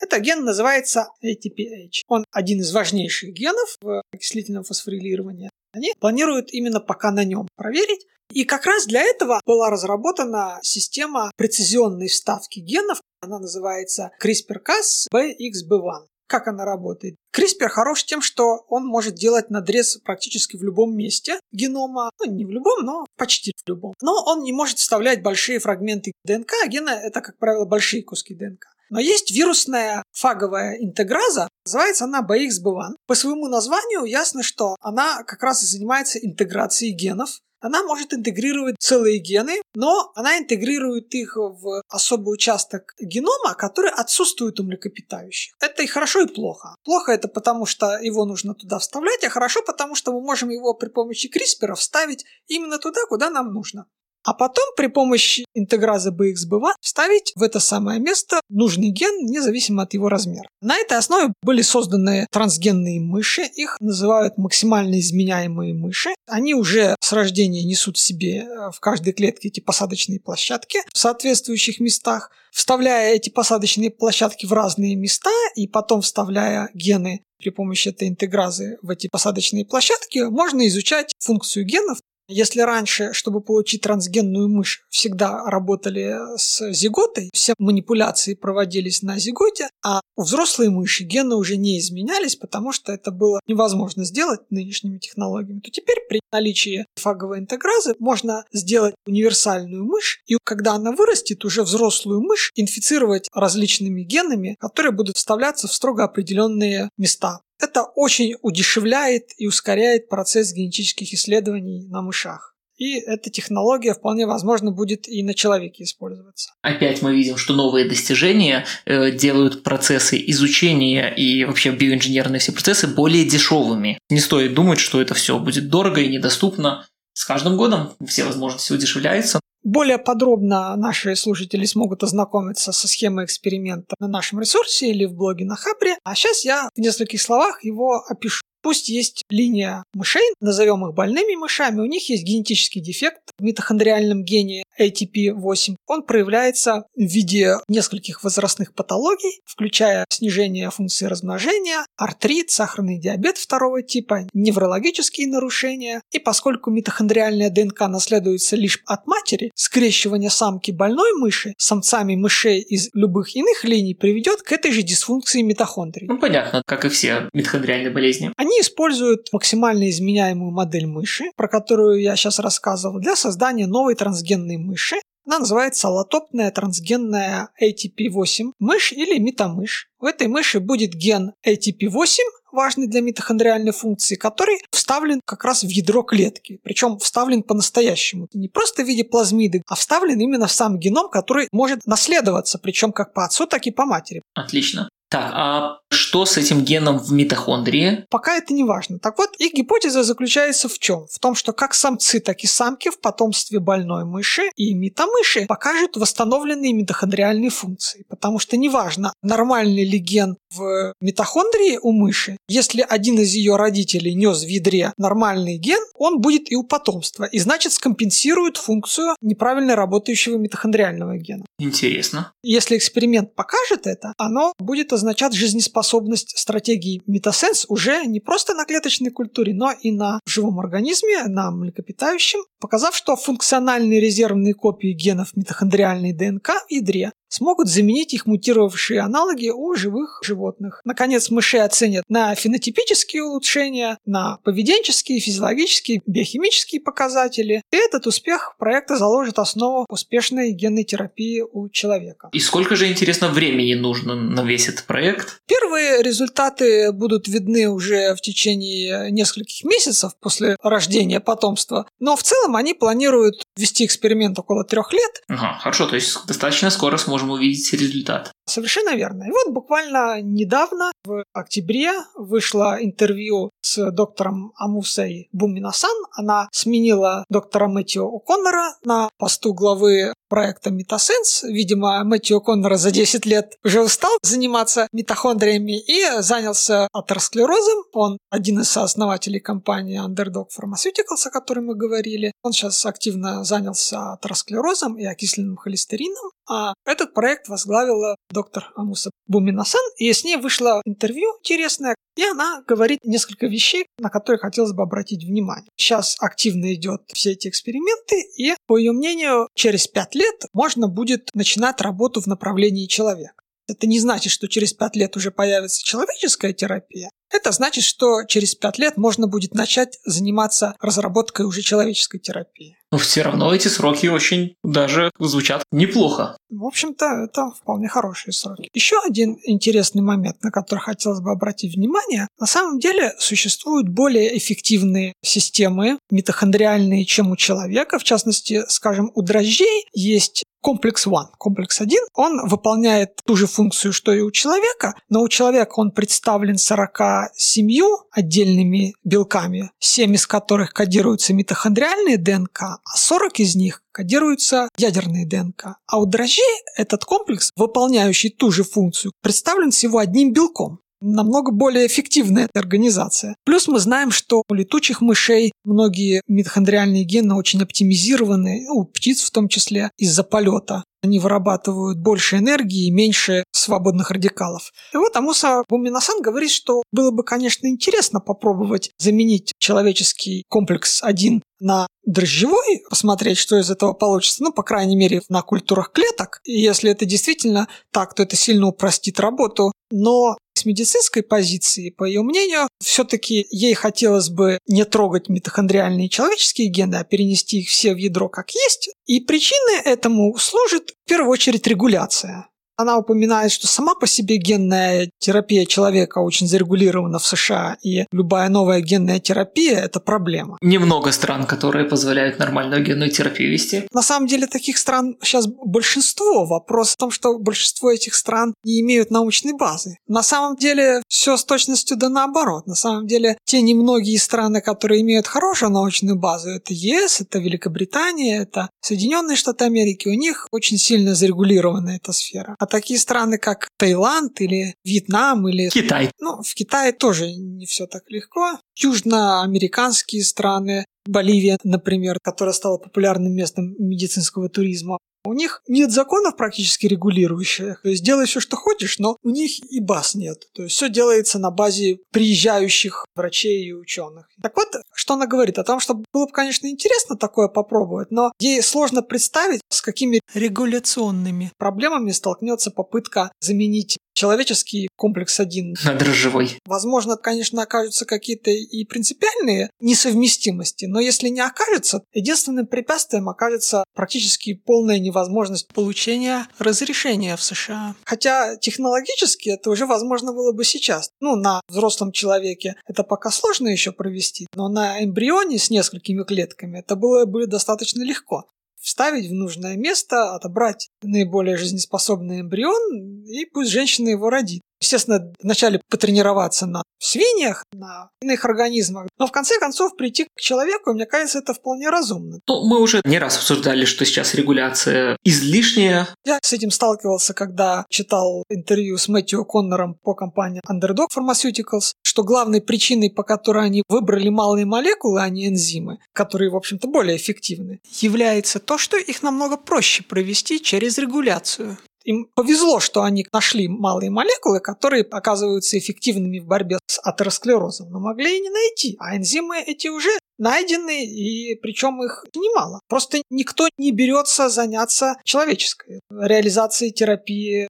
[0.00, 2.02] этот ген называется ATPH.
[2.06, 5.50] Он один из важнейших генов в окислительном фосфорилировании.
[5.72, 8.06] Они планируют именно пока на нем проверить.
[8.32, 13.00] И как раз для этого была разработана система прецизионной вставки генов.
[13.20, 16.06] Она называется CRISPR-Cas BXB1.
[16.26, 17.16] Как она работает?
[17.34, 22.10] CRISPR хорош тем, что он может делать надрез практически в любом месте генома.
[22.20, 23.94] Ну, не в любом, но почти в любом.
[24.02, 26.52] Но он не может вставлять большие фрагменты ДНК.
[26.62, 28.66] А гены– это, как правило, большие куски ДНК.
[28.90, 32.96] Но есть вирусная фаговая интеграза, называется она BXB1.
[33.06, 37.40] По своему названию ясно, что она как раз и занимается интеграцией генов.
[37.60, 44.60] Она может интегрировать целые гены, но она интегрирует их в особый участок генома, который отсутствует
[44.60, 45.54] у млекопитающих.
[45.60, 46.76] Это и хорошо, и плохо.
[46.84, 50.72] Плохо это потому, что его нужно туда вставлять, а хорошо потому, что мы можем его
[50.74, 53.86] при помощи CRISPR вставить именно туда, куда нам нужно
[54.28, 59.94] а потом при помощи интеграза BXB1 вставить в это самое место нужный ген, независимо от
[59.94, 60.46] его размера.
[60.60, 66.10] На этой основе были созданы трансгенные мыши, их называют максимально изменяемые мыши.
[66.26, 70.98] Они уже с рождения несут в себе э, в каждой клетке эти посадочные площадки в
[70.98, 77.88] соответствующих местах, вставляя эти посадочные площадки в разные места и потом вставляя гены при помощи
[77.88, 81.98] этой интегразы в эти посадочные площадки, можно изучать функцию генов
[82.28, 89.68] если раньше, чтобы получить трансгенную мышь, всегда работали с зиготой, все манипуляции проводились на зиготе,
[89.84, 94.98] а у взрослой мыши гены уже не изменялись, потому что это было невозможно сделать нынешними
[94.98, 101.44] технологиями, то теперь при наличии фаговой интегразы можно сделать универсальную мышь, и когда она вырастет,
[101.44, 107.40] уже взрослую мышь инфицировать различными генами, которые будут вставляться в строго определенные места.
[107.60, 112.54] Это очень удешевляет и ускоряет процесс генетических исследований на мышах.
[112.78, 116.52] И эта технология вполне возможно будет и на человеке использоваться.
[116.62, 122.86] Опять мы видим, что новые достижения э, делают процессы изучения и вообще биоинженерные все процессы
[122.86, 123.98] более дешевыми.
[124.10, 126.86] Не стоит думать, что это все будет дорого и недоступно.
[127.14, 129.40] С каждым годом все возможности удешевляются.
[129.68, 135.44] Более подробно наши слушатели смогут ознакомиться со схемой эксперимента на нашем ресурсе или в блоге
[135.44, 135.98] на Хабре.
[136.04, 138.40] А сейчас я в нескольких словах его опишу.
[138.62, 144.24] Пусть есть линия мышей, назовем их больными мышами, у них есть генетический дефект в митохондриальном
[144.24, 145.76] гене ATP8.
[145.86, 153.82] Он проявляется в виде нескольких возрастных патологий, включая снижение функции размножения, артрит, сахарный диабет второго
[153.82, 156.02] типа, неврологические нарушения.
[156.12, 162.60] И поскольку митохондриальная ДНК наследуется лишь от матери, скрещивание самки больной мыши с самцами мышей
[162.60, 166.06] из любых иных линий приведет к этой же дисфункции митохондрий.
[166.06, 168.32] Ну, понятно, как и все митохондриальные болезни.
[168.36, 174.56] Они используют максимально изменяемую модель мыши, про которую я сейчас рассказывал, для создания новой трансгенной
[174.68, 174.96] мыши.
[175.26, 179.88] Она называется аллотопная трансгенная ATP8 мышь или метамышь.
[180.00, 182.20] У этой мыши будет ген ATP8,
[182.52, 186.60] важный для митохондриальной функции, который вставлен как раз в ядро клетки.
[186.62, 188.26] Причем вставлен по-настоящему.
[188.32, 192.92] Не просто в виде плазмиды, а вставлен именно в сам геном, который может наследоваться, причем
[192.92, 194.22] как по отцу, так и по матери.
[194.34, 194.88] Отлично.
[195.10, 198.06] Так, а что с этим геном в митохондрии?
[198.10, 198.98] Пока это не важно.
[198.98, 201.06] Так вот, их гипотеза заключается в чем?
[201.10, 205.96] В том, что как самцы, так и самки в потомстве больной мыши и метамыши покажут
[205.96, 208.04] восстановленные митохондриальные функции.
[208.08, 214.14] Потому что неважно, нормальный ли ген в митохондрии у мыши, если один из ее родителей
[214.14, 219.76] нес в ядре нормальный ген, он будет и у потомства, и значит скомпенсирует функцию неправильно
[219.76, 221.44] работающего митохондриального гена.
[221.58, 222.32] Интересно.
[222.42, 229.10] Если эксперимент покажет это, оно будет означать жизнеспособность стратегии метасенс уже не просто на клеточной
[229.10, 236.12] культуре, но и на живом организме, на млекопитающем, показав, что функциональные резервные копии генов митохондриальной
[236.12, 240.80] ДНК в ядре смогут заменить их мутировавшие аналоги у живых животных.
[240.84, 247.62] Наконец, мышей оценят на фенотипические улучшения, на поведенческие, физиологические, биохимические показатели.
[247.70, 252.28] И этот успех проекта заложит основу успешной генной терапии у человека.
[252.32, 255.40] И сколько же, интересно, времени нужно на весь этот проект?
[255.46, 262.56] Первые результаты будут видны уже в течение нескольких месяцев после рождения потомства, но в целом
[262.56, 265.22] они планируют вести эксперимент около трех лет.
[265.28, 268.32] Ага, хорошо, то есть достаточно скоро сможем увидеть результат.
[268.46, 269.24] Совершенно верно.
[269.24, 275.90] И вот буквально недавно, в октябре, вышло интервью с доктором Амусой Буминасан.
[276.12, 281.42] Она сменила доктора Мэтью О'Коннора на посту главы проекта Метасенс.
[281.42, 287.84] Видимо, Мэтью О'Коннора за 10 лет уже устал заниматься митохондриями и занялся атеросклерозом.
[287.92, 292.32] Он один из сооснователей компании Underdog Pharmaceuticals, о которой мы говорили.
[292.42, 296.30] Он сейчас активно занялся атеросклерозом и окисленным холестерином.
[296.48, 302.64] А этот проект возглавила доктор Амуса Буминасан, и с ней вышло интервью интересное, и она
[302.66, 305.70] говорит несколько вещей, на которые хотелось бы обратить внимание.
[305.76, 311.30] Сейчас активно идет все эти эксперименты, и, по ее мнению, через пять лет можно будет
[311.34, 313.44] начинать работу в направлении человека.
[313.68, 317.08] Это не значит, что через пять лет уже появится человеческая терапия.
[317.30, 322.77] Это значит, что через пять лет можно будет начать заниматься разработкой уже человеческой терапии.
[322.90, 326.36] Но все равно эти сроки очень даже звучат неплохо.
[326.50, 328.70] В общем-то, это вполне хорошие сроки.
[328.72, 332.28] Еще один интересный момент, на который хотелось бы обратить внимание.
[332.40, 337.98] На самом деле существуют более эффективные системы митохондриальные, чем у человека.
[337.98, 343.92] В частности, скажем, у дрожжей есть Комплекс One, комплекс 1, он выполняет ту же функцию,
[343.92, 347.68] что и у человека, но у человека он представлен 47
[348.10, 355.76] отдельными белками, 7 из которых кодируются митохондриальные ДНК, а 40 из них кодируются ядерные ДНК.
[355.86, 356.44] А у дрожжей
[356.76, 363.36] этот комплекс, выполняющий ту же функцию, представлен всего одним белком намного более эффективная организация.
[363.44, 369.22] Плюс мы знаем, что у летучих мышей многие митохондриальные гены очень оптимизированы, ну, у птиц
[369.22, 370.84] в том числе, из-за полета.
[371.02, 374.72] Они вырабатывают больше энергии и меньше свободных радикалов.
[374.92, 381.40] И вот Амуса Буминасан говорит, что было бы, конечно, интересно попробовать заменить человеческий комплекс 1
[381.60, 386.40] на дрожжевой, посмотреть, что из этого получится, ну, по крайней мере, на культурах клеток.
[386.44, 389.72] И если это действительно так, то это сильно упростит работу.
[389.90, 396.68] Но с медицинской позиции, по ее мнению, все-таки ей хотелось бы не трогать митохондриальные человеческие
[396.68, 398.90] гены, а перенести их все в ядро как есть.
[399.06, 402.48] И причиной этому служит в первую очередь регуляция.
[402.78, 408.48] Она упоминает, что сама по себе генная терапия человека очень зарегулирована в США, и любая
[408.48, 410.58] новая генная терапия– это проблема.
[410.62, 413.88] Немного стран, которые позволяют нормальную генную терапию вести.
[413.92, 416.46] На самом деле таких стран сейчас большинство.
[416.46, 419.96] Вопрос в том, что большинство этих стран не имеют научной базы.
[420.06, 422.68] На самом деле все с точностью да наоборот.
[422.68, 428.40] На самом деле те немногие страны, которые имеют хорошую научную базу, это ЕС, это Великобритания,
[428.40, 432.54] это Соединенные Штаты Америки, у них очень сильно зарегулирована эта сфера.
[432.60, 435.68] А такие страны, как Таиланд или Вьетнам или...
[435.68, 436.10] Китай.
[436.20, 438.58] Ну, в Китае тоже не все так легко.
[438.76, 444.98] Южноамериканские страны, Боливия, например, которая стала популярным местом медицинского туризма.
[445.24, 447.82] У них нет законов практически регулирующих.
[447.82, 450.44] То есть делай все, что хочешь, но у них и баз нет.
[450.54, 454.28] То есть все делается на базе приезжающих врачей и ученых.
[454.42, 454.68] Так вот,
[455.08, 455.58] что она говорит?
[455.58, 460.20] О том, что было бы, конечно, интересно такое попробовать, но ей сложно представить, с какими
[460.34, 465.76] регуляционными проблемами столкнется попытка заменить человеческий комплекс один.
[465.84, 466.58] На дрожжевой.
[466.66, 474.54] Возможно, конечно, окажутся какие-то и принципиальные несовместимости, но если не окажется, единственным препятствием окажется практически
[474.54, 477.94] полная невозможность получения разрешения в США.
[478.04, 481.10] Хотя технологически это уже возможно было бы сейчас.
[481.20, 486.80] Ну, на взрослом человеке это пока сложно еще провести, но на эмбрионе с несколькими клетками
[486.80, 488.46] это было бы достаточно легко
[488.88, 494.62] вставить в нужное место, отобрать наиболее жизнеспособный эмбрион, и пусть женщина его родит.
[494.80, 500.92] Естественно, вначале потренироваться на свиньях, на иных организмах, но в конце концов прийти к человеку,
[500.92, 502.40] мне кажется, это вполне разумно.
[502.46, 506.08] Ну, мы уже не раз обсуждали, что сейчас регуляция излишняя.
[506.24, 512.24] Я с этим сталкивался, когда читал интервью с Мэтью Коннором по компании Underdog Pharmaceuticals, что
[512.24, 517.16] главной причиной, по которой они выбрали малые молекулы, а не энзимы, которые, в общем-то, более
[517.16, 521.78] эффективны, является то, что их намного проще провести через регуляцию.
[522.08, 528.00] Им повезло, что они нашли малые молекулы, которые оказываются эффективными в борьбе с атеросклерозом, но
[528.00, 528.96] могли и не найти.
[528.98, 532.80] А энзимы эти уже найдены, и причем их немало.
[532.88, 537.68] Просто никто не берется заняться человеческой реализацией терапии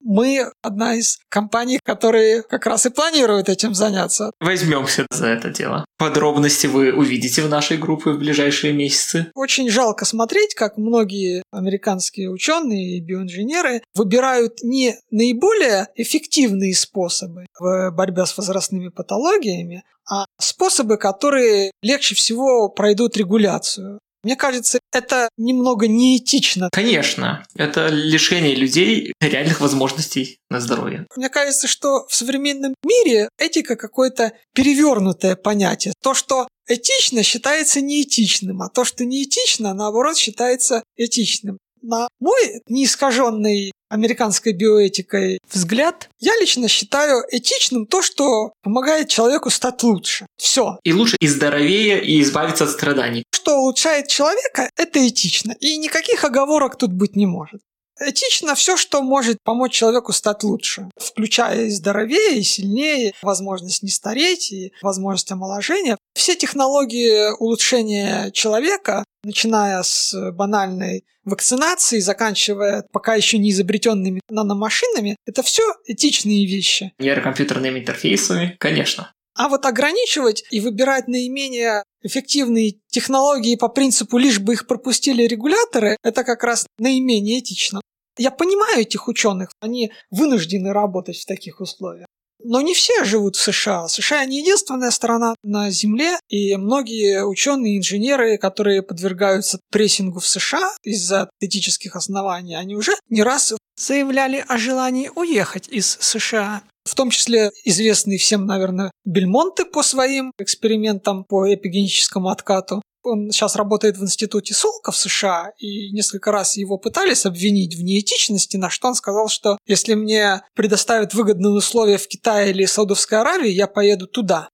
[0.00, 4.32] мы одна из компаний, которые как раз и планируют этим заняться.
[4.40, 5.84] Возьмемся за это дело.
[5.98, 9.30] Подробности вы увидите в нашей группе в ближайшие месяцы.
[9.34, 17.90] Очень жалко смотреть, как многие американские ученые и биоинженеры выбирают не наиболее эффективные способы в
[17.90, 24.00] борьбе с возрастными патологиями, а способы, которые легче всего пройдут регуляцию.
[24.22, 26.68] Мне кажется, это немного неэтично.
[26.72, 31.06] Конечно, это лишение людей реальных возможностей на здоровье.
[31.16, 35.94] Мне кажется, что в современном мире этика какое-то перевернутое понятие.
[36.02, 41.58] То, что этично, считается неэтичным, а то, что неэтично, наоборот, считается этичным.
[41.82, 49.82] На мой неискаженный американской биоэтикой взгляд, я лично считаю этичным то, что помогает человеку стать
[49.82, 50.26] лучше.
[50.38, 50.78] Все.
[50.84, 53.24] И лучше, и здоровее, и избавиться от страданий.
[53.34, 55.52] Что улучшает человека, это этично.
[55.60, 57.60] И никаких оговорок тут быть не может.
[58.00, 63.90] Этично все, что может помочь человеку стать лучше, включая и здоровее, и сильнее, возможность не
[63.90, 65.98] стареть, и возможность омоложения.
[66.14, 75.42] Все технологии улучшения человека, начиная с банальной вакцинации, заканчивая пока еще не изобретенными наномашинами, это
[75.42, 76.92] все этичные вещи.
[76.98, 79.12] Нейрокомпьютерными интерфейсами, конечно.
[79.36, 85.96] А вот ограничивать и выбирать наименее эффективные технологии по принципу лишь бы их пропустили регуляторы,
[86.02, 87.80] это как раз наименее этично.
[88.18, 92.06] Я понимаю этих ученых, они вынуждены работать в таких условиях.
[92.44, 93.88] Но не все живут в США.
[93.88, 100.72] США не единственная страна на Земле, и многие ученые инженеры, которые подвергаются прессингу в США
[100.82, 106.62] из-за этических оснований, они уже не раз заявляли о желании уехать из США.
[106.84, 112.82] В том числе известный всем, наверное, Бельмонте по своим экспериментам по эпигенетическому откату.
[113.02, 117.82] Он сейчас работает в институте Солка в США, и несколько раз его пытались обвинить в
[117.82, 123.18] неэтичности, на что он сказал, что если мне предоставят выгодные условия в Китае или Саудовской
[123.18, 124.48] Аравии, я поеду туда.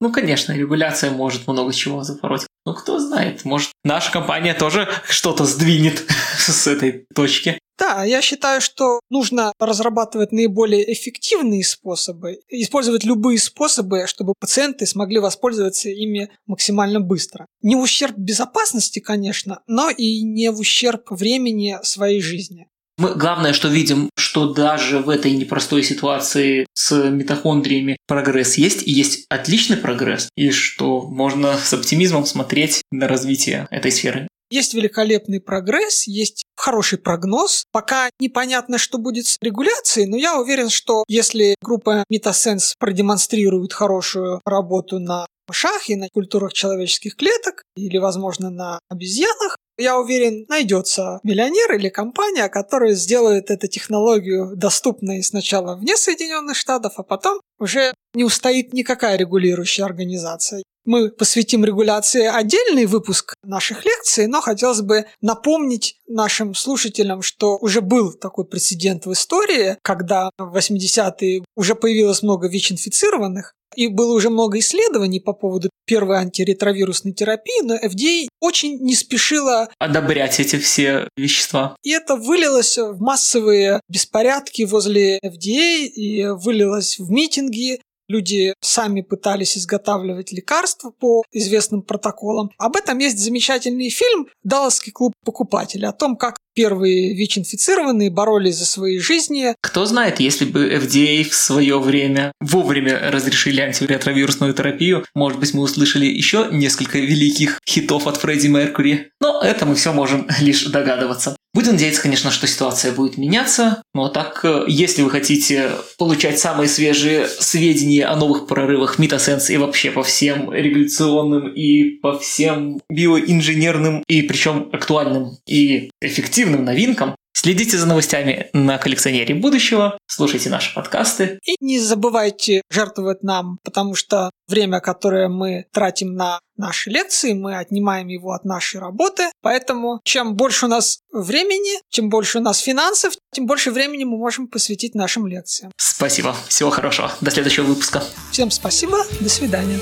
[0.00, 2.46] Ну, конечно, регуляция может много чего запороть.
[2.66, 6.04] Но кто знает, может, наша компания тоже что-то сдвинет
[6.38, 7.58] с этой точки.
[7.80, 15.18] Да, я считаю, что нужно разрабатывать наиболее эффективные способы, использовать любые способы, чтобы пациенты смогли
[15.18, 17.46] воспользоваться ими максимально быстро.
[17.62, 22.66] Не в ущерб безопасности, конечно, но и не в ущерб времени своей жизни.
[23.00, 28.90] Мы главное, что видим, что даже в этой непростой ситуации с митохондриями прогресс есть, и
[28.90, 34.28] есть отличный прогресс, и что можно с оптимизмом смотреть на развитие этой сферы.
[34.50, 37.64] Есть великолепный прогресс, есть хороший прогноз.
[37.72, 44.42] Пока непонятно, что будет с регуляцией, но я уверен, что если группа Metasense продемонстрирует хорошую
[44.44, 51.20] работу на мышах и на культурах человеческих клеток, или, возможно, на обезьянах, я уверен, найдется
[51.22, 57.92] миллионер или компания, которая сделает эту технологию доступной сначала вне Соединенных Штатов, а потом уже
[58.14, 60.62] не устоит никакая регулирующая организация.
[60.90, 67.80] Мы посвятим регуляции отдельный выпуск наших лекций, но хотелось бы напомнить нашим слушателям, что уже
[67.80, 74.30] был такой прецедент в истории, когда в 80-е уже появилось много ВИЧ-инфицированных, и было уже
[74.30, 81.08] много исследований по поводу первой антиретровирусной терапии, но FDA очень не спешила одобрять эти все
[81.16, 81.76] вещества.
[81.82, 87.80] И это вылилось в массовые беспорядки возле FDA и вылилось в митинги.
[88.10, 92.50] Люди сами пытались изготавливать лекарства по известным протоколам.
[92.58, 98.66] Об этом есть замечательный фильм «Далласский клуб покупателей» о том, как первые ВИЧ-инфицированные боролись за
[98.66, 99.54] свои жизни.
[99.60, 105.62] Кто знает, если бы FDA в свое время вовремя разрешили антиретровирусную терапию, может быть, мы
[105.62, 109.10] услышали еще несколько великих хитов от Фредди Меркьюри.
[109.20, 111.36] Но это мы все можем лишь догадываться.
[111.52, 116.68] Будем надеяться, конечно, что ситуация будет меняться, но так, э, если вы хотите получать самые
[116.68, 124.04] свежие сведения о новых прорывах Метасенс и вообще по всем регуляционным и по всем биоинженерным
[124.06, 131.38] и причем актуальным и эффективным новинкам, Следите за новостями на коллекционере будущего, слушайте наши подкасты.
[131.44, 137.56] И не забывайте жертвовать нам, потому что время, которое мы тратим на наши лекции, мы
[137.56, 139.30] отнимаем его от нашей работы.
[139.40, 144.18] Поэтому чем больше у нас времени, чем больше у нас финансов, тем больше времени мы
[144.18, 145.72] можем посвятить нашим лекциям.
[145.78, 146.36] Спасибо.
[146.48, 147.10] Всего хорошего.
[147.22, 148.02] До следующего выпуска.
[148.32, 148.98] Всем спасибо.
[149.20, 149.78] До свидания.